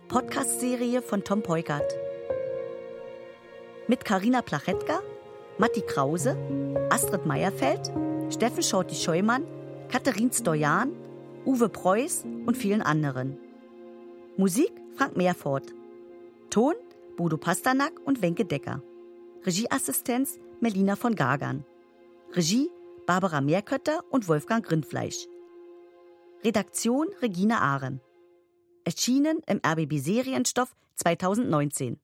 Podcast-Serie 0.07 1.01
von 1.01 1.25
Tom 1.25 1.43
Peukert. 1.43 1.93
Mit 3.89 4.05
Karina 4.05 4.41
Plachetka, 4.41 5.01
Matti 5.57 5.81
Krause, 5.81 6.37
Astrid 6.89 7.25
Meierfeld, 7.25 7.91
Steffen 8.29 8.63
Schorti-Scheumann, 8.63 9.43
Katharin 9.89 10.31
Stojan, 10.31 10.93
Uwe 11.45 11.67
Preuß 11.67 12.23
und 12.45 12.55
vielen 12.55 12.81
anderen. 12.81 13.37
Musik 14.37 14.71
Frank 14.95 15.17
Meerfort. 15.17 15.73
Ton 16.49 16.75
Bodo 17.17 17.35
Pasternak 17.35 17.99
und 18.05 18.21
Wenke 18.21 18.45
Decker. 18.45 18.81
Regieassistenz 19.45 20.39
Melina 20.61 20.95
von 20.95 21.13
Gagern. 21.13 21.65
Regie 22.31 22.71
Barbara 23.05 23.41
Meerkötter 23.41 24.05
und 24.11 24.29
Wolfgang 24.29 24.65
Grindfleisch. 24.65 25.27
Redaktion 26.43 27.07
Regina 27.21 27.59
Ahren. 27.59 28.01
Erschienen 28.83 29.41
im 29.45 29.61
RBB 29.63 29.99
Serienstoff 29.99 30.75
2019. 30.95 31.99